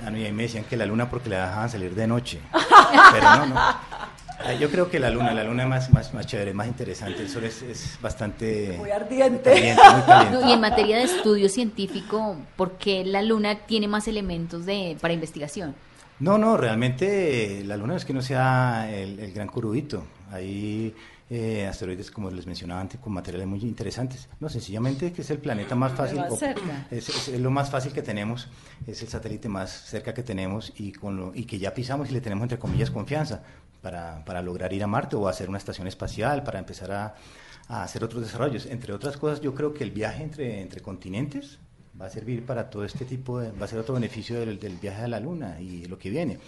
[0.00, 2.40] Y ahí me decían que la luna porque la dejaban salir de noche.
[3.12, 3.54] Pero no, no.
[3.56, 7.22] Ah, Yo creo que la luna, la luna es más, más, más chévere, más interesante.
[7.22, 8.76] El sol es, es bastante...
[8.78, 9.50] Muy ardiente.
[9.52, 10.40] Caliente, muy caliente.
[10.40, 14.96] No, y en materia de estudio científico, ¿por qué la luna tiene más elementos de,
[15.00, 15.74] para investigación?
[16.20, 20.04] No, no, realmente eh, la luna es que no sea el, el gran curudito.
[20.30, 20.94] Hay
[21.34, 24.28] eh, asteroides, como les mencionaba antes, con materiales muy interesantes.
[24.38, 26.18] No, sencillamente que es el planeta más fácil.
[26.18, 26.86] más cerca.
[26.90, 28.48] Es, es- es lo más fácil que tenemos,
[28.86, 32.12] es el satélite más cerca que tenemos y, con lo- y que ya pisamos y
[32.12, 33.42] le tenemos, entre comillas, confianza
[33.80, 37.14] para, para lograr ir a Marte o hacer una estación espacial, para empezar a,
[37.68, 38.66] a hacer otros desarrollos.
[38.66, 41.58] Entre otras cosas, yo creo que el viaje entre, entre continentes
[41.98, 44.76] va a servir para todo este tipo de, va a ser otro beneficio del, del
[44.76, 46.38] viaje a la Luna y lo que viene,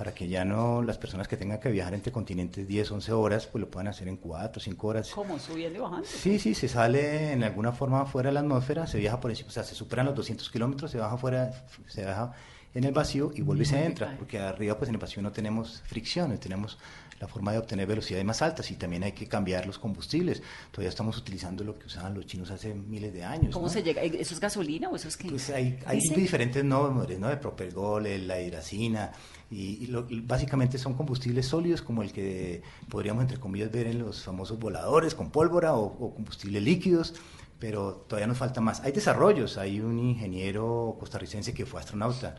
[0.00, 3.46] para que ya no las personas que tengan que viajar entre continentes 10, 11 horas,
[3.46, 5.10] pues lo puedan hacer en 4, 5 horas.
[5.14, 5.38] ¿Cómo?
[5.38, 6.06] Subiendo y bajando.
[6.06, 9.50] Sí, sí, se sale en alguna forma fuera de la atmósfera, se viaja por encima,
[9.50, 11.52] o sea, se superan los 200 kilómetros, se baja fuera,
[11.86, 12.32] se baja
[12.72, 15.32] en el vacío y vuelve y se entra, porque arriba pues en el vacío no
[15.32, 16.78] tenemos fricciones, tenemos
[17.20, 20.42] la forma de obtener velocidades más altas y también hay que cambiar los combustibles.
[20.70, 23.52] Todavía estamos utilizando lo que usaban los chinos hace miles de años.
[23.52, 23.72] ¿Cómo ¿no?
[23.72, 24.00] se llega?
[24.02, 25.28] ¿Eso es gasolina o eso es qué?
[25.28, 27.30] Pues hay, hay diferentes nombres, ¿no?
[27.30, 29.12] El propelgol, el- la hidracina,
[29.50, 33.86] y, y lo- y básicamente son combustibles sólidos como el que podríamos, entre comillas, ver
[33.88, 37.14] en los famosos voladores con pólvora o, o combustibles líquidos,
[37.58, 38.80] pero todavía nos falta más.
[38.80, 42.36] Hay desarrollos, hay un ingeniero costarricense que fue astronauta,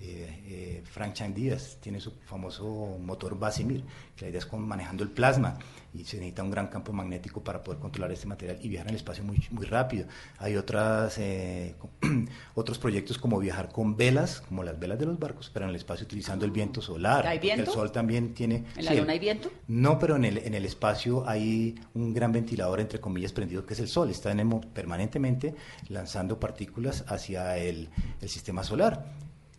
[0.00, 3.82] eh, eh, Frank Chang Díaz, tiene su famoso motor Basimir,
[4.14, 5.58] que la idea es con manejando el plasma
[5.94, 8.90] y se necesita un gran campo magnético para poder controlar este material y viajar en
[8.90, 10.06] el espacio muy, muy rápido.
[10.38, 11.74] Hay otras, eh,
[12.54, 15.76] otros proyectos como viajar con velas, como las velas de los barcos, pero en el
[15.76, 17.26] espacio utilizando el viento solar.
[17.26, 17.62] ¿Hay viento?
[17.70, 18.64] El sol también tiene...
[18.76, 19.50] ¿En la sí, luna hay viento?
[19.68, 23.74] no, pero en el, en el espacio hay un gran ventilador, entre comillas, prendido, que
[23.74, 24.10] es el Sol.
[24.10, 25.54] Está en el mo- permanentemente
[25.88, 27.88] lanzando partículas hacia el,
[28.20, 29.06] el sistema solar.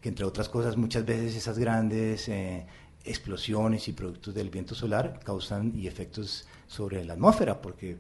[0.08, 2.66] Entre otras cosas, muchas veces esas grandes eh,
[3.03, 7.97] explosiones y productos del viento solar causan y efectos sobre la atmósfera, porque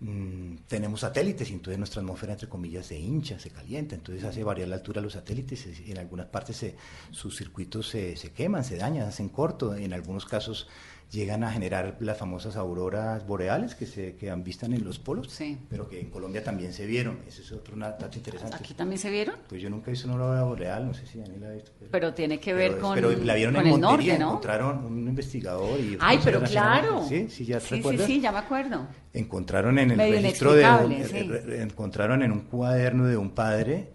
[0.00, 4.42] mm, tenemos satélites y entonces nuestra atmósfera, entre comillas, se hincha, se calienta, entonces hace
[4.42, 6.76] variar la altura de los satélites, y en algunas partes se-
[7.10, 10.66] sus circuitos se, se queman, se dañan, hacen corto, en algunos casos
[11.10, 15.58] llegan a generar las famosas auroras boreales que se que avistan en los polos, Sí.
[15.68, 18.56] pero que en Colombia también se vieron, ese es otro dato interesante.
[18.56, 19.34] ¿Aquí también se vieron?
[19.48, 21.72] Pues yo nunca he visto una aurora boreal, no sé si Daniel la ha visto.
[21.90, 24.18] Pero tiene que pero ver es- con, pero la vieron con en el Montería, norte,
[24.24, 24.28] ¿no?
[24.30, 25.96] encontraron un investigador y...
[26.00, 27.04] Ay, pero claro.
[27.08, 28.06] Sí, sí, ya te sí, sí, recuerdas.
[28.06, 28.86] sí, ya me acuerdo.
[29.12, 31.28] encontraron en el Medio registro de un- sí.
[31.60, 33.88] encontraron en un cuaderno de un padre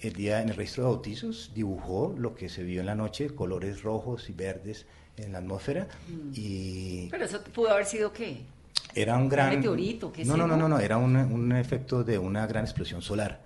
[0.00, 3.28] el día en el registro de bautizos dibujó lo que se vio en la noche
[3.34, 4.86] colores rojos y verdes
[5.18, 6.30] en la atmósfera Mm.
[6.34, 8.38] y Pero eso pudo haber sido qué?
[8.94, 12.02] era un gran meteorito, qué no sé no no no no era un, un efecto
[12.04, 13.44] de una gran explosión solar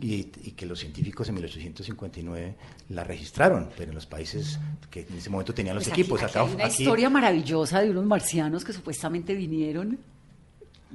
[0.00, 2.54] y, y que los científicos en 1859
[2.90, 4.58] la registraron pero en los países
[4.90, 7.10] que en ese momento tenían los Pues aquí- equipos aquí acá hay una aquí- historia
[7.10, 9.98] maravillosa de unos marcianos que supuestamente vinieron.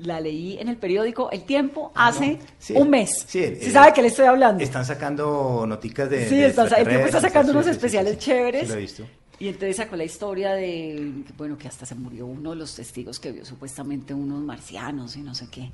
[0.03, 2.39] La leí en el periódico El Tiempo Ah, hace no.
[2.59, 3.09] Sí, un mes.
[3.28, 4.63] sí, ¿Sí eh, sabe que le estoy hablando?
[4.63, 6.30] Están sacando noticas de.
[6.30, 8.69] Sí, de está- el Tiempo está sacando unos especiales chéveres.
[8.69, 9.03] Lo he visto.
[9.39, 13.19] Y entonces sacó la historia de, bueno, que hasta se murió uno de los testigos
[13.19, 15.69] que vio supuestamente unos marcianos y no sé qué.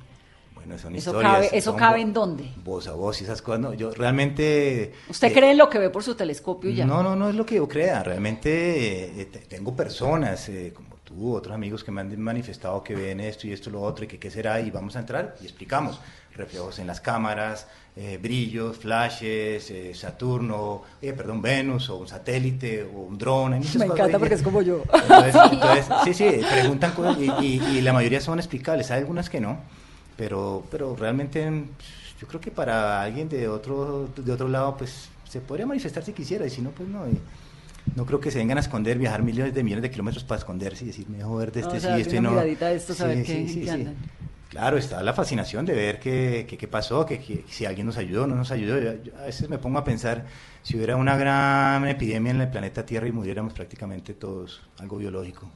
[0.54, 1.32] Bueno, son ¿Eso historias.
[1.34, 2.50] cabe- eso cabe en dónde?
[2.64, 3.60] Voz a voz y esas cosas.
[3.60, 4.92] No, yo realmente...
[5.08, 6.84] ¿Usted eh, cree en lo que ve por su telescopio ya?
[6.86, 8.02] No, no, no es lo que yo crea.
[8.02, 12.94] Realmente eh, te- tengo personas eh, como tú, otros amigos que me han manifestado que
[12.94, 15.36] ven esto y esto y lo otro y que qué será y vamos a entrar
[15.40, 16.00] y explicamos.
[16.36, 17.66] Reflejos en las cámaras,
[17.96, 23.50] eh, brillos, flashes, eh, Saturno, eh, perdón, Venus o un satélite o un dron.
[23.52, 24.82] Me encanta porque que- es como yo.
[24.92, 28.90] Entonces, entonces, sí, sí, preguntan cosas y, y- y la mayoría son explicables.
[28.90, 29.58] Hay algunas que no,
[30.16, 31.68] pero, pero realmente mm,
[32.20, 36.12] yo creo que para alguien de otro, de otro lado, pues se podría manifestar si
[36.12, 37.08] quisiera, y si no, pues no.
[37.08, 37.16] y
[37.94, 40.84] no creo que se vengan a esconder, viajar millones de millones de kilómetros para esconderse
[40.84, 42.30] y decir, mejor de este o sea, sí, este no.
[42.30, 43.94] miradita de esto, saber qué- qué andan.
[44.54, 48.36] Claro, está la fascinación de ver qué, pasó, que, si alguien nos ayudó o no
[48.36, 48.78] nos ayudó.
[48.78, 50.26] Yo a veces me pongo a pensar,
[50.62, 55.50] si hubiera una gran epidemia en el planeta Tierra y muriéramos prácticamente todos, algo biológico,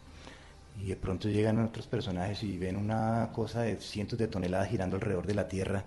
[0.76, 4.96] y de pronto llegan otros personajes y ven una cosa de cientos de toneladas girando
[4.96, 5.86] alrededor de la Tierra,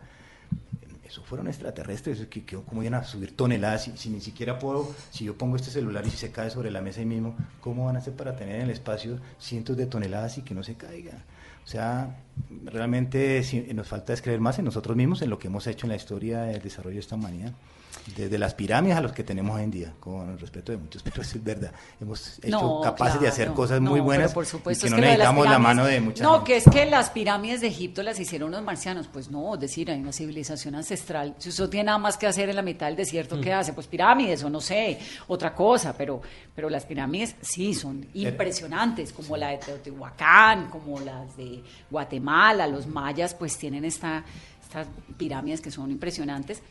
[1.04, 4.96] eso fueron extraterrestres, que, que- ¿cómo iban a subir toneladas si, si ni siquiera puedo,
[5.10, 7.86] si yo pongo este celular y si se cae sobre la mesa ahí mismo, ¿cómo
[7.86, 10.76] van a hacer para tener en el espacio cientos de toneladas y que no se
[10.78, 11.26] caiga?
[11.64, 12.18] O sea,
[12.66, 15.86] realmente sí, nos falta es creer más en nosotros mismos, en lo que hemos hecho
[15.86, 17.54] en la historia del desarrollo de esta humanidad.
[18.16, 21.04] Desde las pirámides a los que tenemos hoy en día, con el respeto de muchos,
[21.04, 21.72] pero es verdad.
[22.00, 24.90] Hemos hecho No, capaces de hacer no, cosas no, muy pero buenas por supuesto, y
[24.90, 26.46] que no necesitamos la mano de mucha No, gente.
[26.46, 29.08] que es que las pirámides de Egipto las hicieron los marcianos.
[29.08, 31.36] Pues no, es decir, hay una civilización ancestral.
[31.38, 33.42] Si usted tiene nada más que hacer en la mitad del desierto, Mm.
[33.42, 33.74] ¿qué hace?
[33.74, 35.94] Pues pirámides o no sé, otra cosa.
[35.98, 36.22] Pero,
[36.56, 42.68] pero las pirámides sí son impresionantes, como la de Teotihuacán, como las de Guatemala.
[42.68, 44.24] Los mayas pues tienen esta,
[44.64, 44.88] estas
[45.18, 46.62] pirámides que son impresionantes.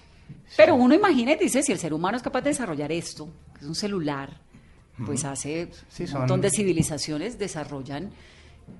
[0.57, 3.61] Pero uno imagina y dice, si el ser humano es capaz de desarrollar esto, que
[3.61, 4.41] es un celular,
[5.07, 8.11] pues hace Sí, un montón de civilizaciones desarrollan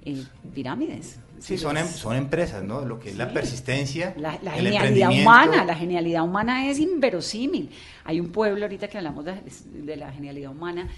[0.05, 0.23] eh,
[0.55, 1.19] pirámides.
[1.39, 2.85] Sí, son, em- son empresas, ¿no?
[2.85, 7.71] Lo que es la persistencia, La, la el genialidad humana, la genialidad humana es inverosímil.
[8.05, 9.41] Hay un pueblo ahorita que hablamos de,
[9.73, 10.89] de la genialidad humana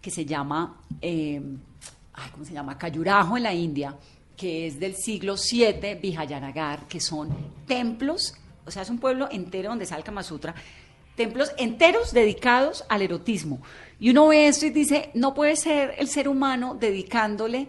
[0.00, 1.42] que se llama, eh,
[2.14, 2.78] ay, ¿cómo se llama?
[2.78, 3.94] Cayurajo en la India,
[4.36, 7.28] que es del siglo VII, Vijayanagar, que son
[7.66, 8.32] templos,
[8.70, 10.54] o sea, es un pueblo entero donde está el Kama Sutra,
[11.16, 13.60] templos enteros dedicados al erotismo.
[13.98, 17.68] Y uno ve esto y dice, no puede ser el ser humano dedicándole,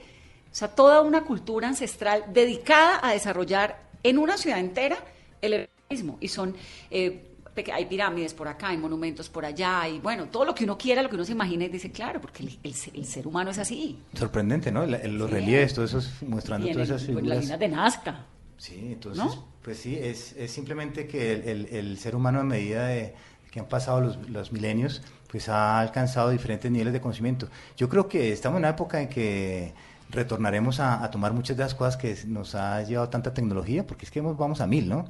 [0.52, 4.98] o sea, toda una cultura ancestral dedicada a desarrollar en una ciudad entera
[5.42, 6.18] el erotismo.
[6.22, 6.56] Y son,
[6.90, 7.28] eh,
[7.74, 11.02] hay pirámides por acá, hay monumentos por allá, y bueno, todo lo que uno quiera,
[11.04, 13.52] lo que uno se imagina, y dice, claro, porque el, el se- el ser humano
[13.52, 14.00] es así.
[14.14, 14.86] Sorprendente, ¿no?
[14.86, 15.34] Los Sí.
[15.36, 17.28] relieves, todos esos, mostrando todas esas pues, figuras.
[17.28, 18.26] las líneas de Nazca.
[18.58, 19.51] Sí, entonces, ¿No?
[19.64, 23.14] Pues sí, es, es simplemente que el, el- el ser humano a medida de
[23.52, 27.48] que han pasado los, los milenios, pues ha alcanzado diferentes niveles de conocimiento.
[27.78, 29.74] Yo creo que estamos en una época en que
[30.10, 34.06] retornaremos a, a tomar muchas de las cosas que nos ha llevado tanta tecnología, porque
[34.06, 35.06] es que vamos a mil, ¿no?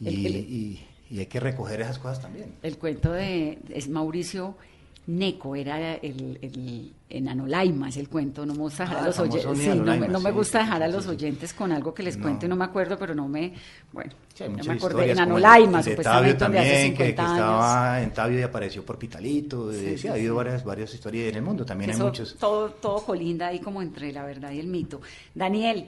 [0.00, 2.54] Y, El- el- y- y hay que recoger esas cosas también.
[2.62, 4.56] El cuento de es Mauricio
[5.04, 9.18] Neco, era el, el Enanolaima, es el cuento, no me gusta dejar Ah, a los
[9.18, 12.02] el famoso oyentes, sí, no, me- no gusta dejar a los oyentes con algo que
[12.04, 12.22] les No.
[12.22, 13.52] cuento y no me acuerdo, pero no me,
[13.92, 17.34] bueno, Sí, muchas me acordé, Enanolaima, de supuestamente donde hace también, que, que 50 años.
[17.36, 19.72] estaba en Tabio y apareció por Pitalito.
[19.72, 22.36] eh, Sí, ha habido varias, varias historias en el mundo, también hay muchos.
[22.38, 25.00] Todo, todo colinda ahí como entre la verdad y el mito.
[25.34, 25.84] Daniel,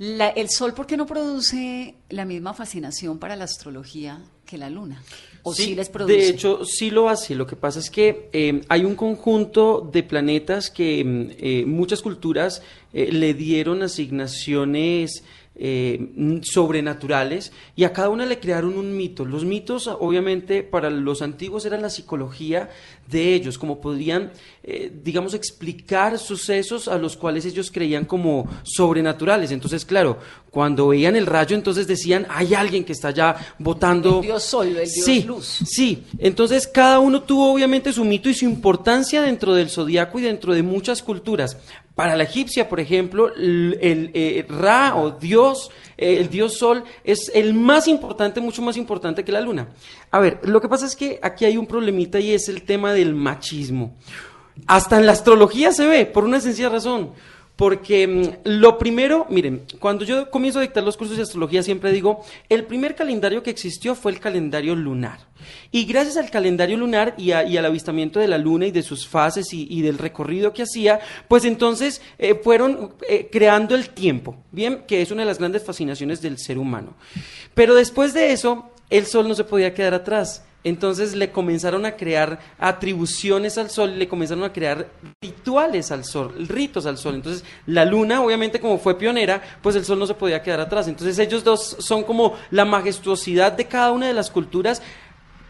[0.00, 4.70] la- el sol, ¿por qué no produce la misma fascinación para la astrología que la
[4.70, 5.02] luna?
[5.42, 6.14] ¿O sí, les produce?
[6.16, 7.34] De hecho, sí lo hace.
[7.34, 12.00] Lo que pasa es que eh, hay un conjunto de planetas que mm, eh, muchas
[12.00, 12.62] culturas
[12.94, 15.22] eh, le dieron asignaciones
[15.62, 19.24] eh, sobrenaturales y a cada una le crearon un mito.
[19.26, 22.70] Los mitos, obviamente, para los antiguos eran la psicología
[23.10, 24.32] de ellos, como podrían,
[24.62, 29.50] eh, digamos, explicar sucesos a los cuales ellos creían como sobrenaturales.
[29.50, 30.18] Entonces, claro,
[30.50, 34.20] cuando veían el rayo, entonces decían, hay alguien que está allá botando...
[34.20, 35.60] El dios sol, el dios sí, luz.
[35.66, 40.22] Sí, entonces cada uno tuvo obviamente su mito y su importancia dentro del zodiaco y
[40.22, 41.56] dentro de muchas culturas.
[42.00, 47.30] Para la egipcia, por ejemplo, el, eh, Ra o Dios, eh, el Dios Sol, es
[47.34, 49.68] el más importante, mucho más importante que la luna.
[50.10, 52.94] A ver, lo que pasa es que aquí hay un problemita y es el tema
[52.94, 53.98] del machismo.
[54.66, 57.10] Hasta en la astrología se ve, por una sencilla razón.
[57.60, 61.92] Porque mm, lo primero, miren, cuando yo comienzo a dictar los cursos de astrología siempre
[61.92, 65.18] digo, el primer calendario que existió fue el calendario lunar.
[65.70, 69.52] Y gracias al calendario lunar y, al avistamiento de la luna y de sus fases
[69.52, 74.84] y, y del recorrido que hacía, pues entonces eh, fueron eh, creando el tiempo, ¿bien?
[74.88, 76.94] Que es una de las grandes fascinaciones del ser humano.
[77.52, 80.44] Pero después de eso, el sol no se podía quedar atrás.
[80.62, 84.88] Entonces le comenzaron a crear atribuciones al sol, le comenzaron a crear
[85.22, 87.14] rituales al sol, ritos al sol.
[87.14, 90.86] Entonces la luna, obviamente como fue pionera, pues el sol no se podía quedar atrás.
[90.88, 94.82] Entonces ellos dos son como la majestuosidad de cada una de las culturas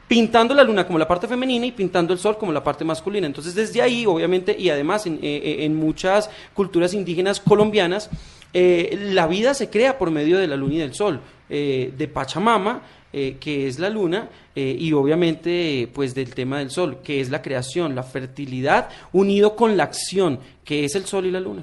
[0.06, 3.28] pintando la luna como la parte femenina y pintando el sol como la parte masculina.
[3.28, 8.10] Entonces, desde ahí, obviamente, y además en, eh, eh, muchas culturas indígenas colombianas,
[8.52, 12.08] eh, la vida se crea por medio de la luna y del sol, eh, de
[12.08, 12.82] Pachamama,
[13.12, 17.30] eh, que es la luna, eh, y obviamente, pues del tema del sol, que es
[17.30, 21.62] la creación, la fertilidad, unido con la acción, que es el sol y la luna.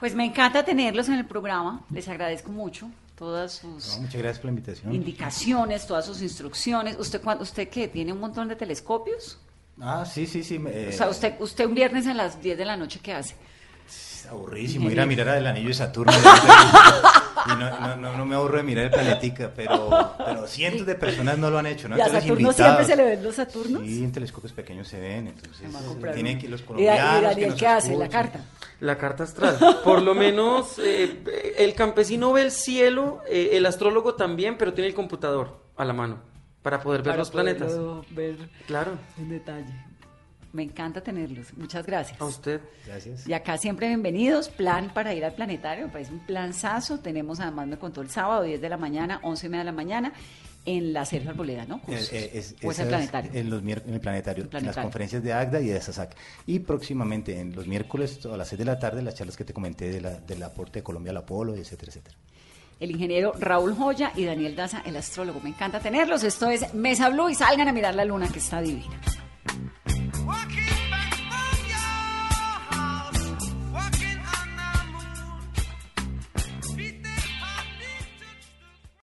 [0.00, 4.38] Pues me encanta tenerlos en el programa, les agradezco mucho todas sus No, muchas gracias
[4.40, 4.94] por la invitación.
[4.94, 6.96] indicaciones, todas sus instrucciones.
[6.98, 7.88] ¿Usted cuándo, usted qué?
[7.88, 9.38] ¿Tiene un montón de telescopios?
[9.80, 10.58] Ah, sí, sí, sí.
[10.58, 13.34] me- O sea, usted, usted un viernes a las 10 de la noche, ¿qué hace?
[14.26, 16.12] Es aburrísimo ir a mirar el anillo de Saturno.
[17.46, 20.96] y no, no, no, no me aburro de mirar el planetica, pero, pero cientos de
[20.96, 21.96] personas no lo han hecho, ¿no?
[21.96, 22.56] ¿Y a Saturno invitados.
[22.56, 23.82] siempre se le ven los Saturnos?
[23.82, 27.24] Sí, en telescopios pequeños se ven, entonces comprar tienen que los ¿Y Da- colombianos ¿Y
[27.24, 27.96] Daniel qué hace?
[27.96, 28.40] ¿La carta?
[28.80, 29.58] La carta astral.
[29.84, 34.88] Por lo menos eh, el campesino ve el cielo, eh, el astrólogo también, pero tiene
[34.88, 36.18] el computador a la mano
[36.62, 37.72] para poder ver Para los planetas.
[38.10, 39.85] ver Claro, en detalle.
[40.56, 41.52] Me encanta tenerlos.
[41.58, 42.18] Muchas gracias.
[42.18, 42.62] a usted.
[42.86, 43.28] Gracias.
[43.28, 44.48] Y acá siempre bienvenidos.
[44.48, 45.86] Plan para ir al planetario.
[45.86, 46.98] Me parece un planzazo.
[46.98, 49.72] Tenemos, además, me contó el sábado, 10 de la mañana, 11 y media de la
[49.72, 50.12] mañana,
[50.64, 51.82] en la Sergio Arboleda, ¿no?
[51.88, 53.30] Eh, eh, es- o es el planetario.
[53.34, 56.16] En, los en el planetario, El en las conferencias de AGDA y de SASAC.
[56.46, 59.52] Y próximamente, en los miércoles a las 6 de la tarde, las charlas que te
[59.52, 62.16] comenté de la, del aporte de Colombia al Apolo, etcétera, etcétera.
[62.80, 65.38] El ingeniero Raúl Joya y Daniel Daza, el astrólogo.
[65.42, 66.24] Me encanta tenerlos.
[66.24, 68.98] Esto es Mesa Blue y salgan a mirar la luna que está divina.
[70.26, 70.65] Walking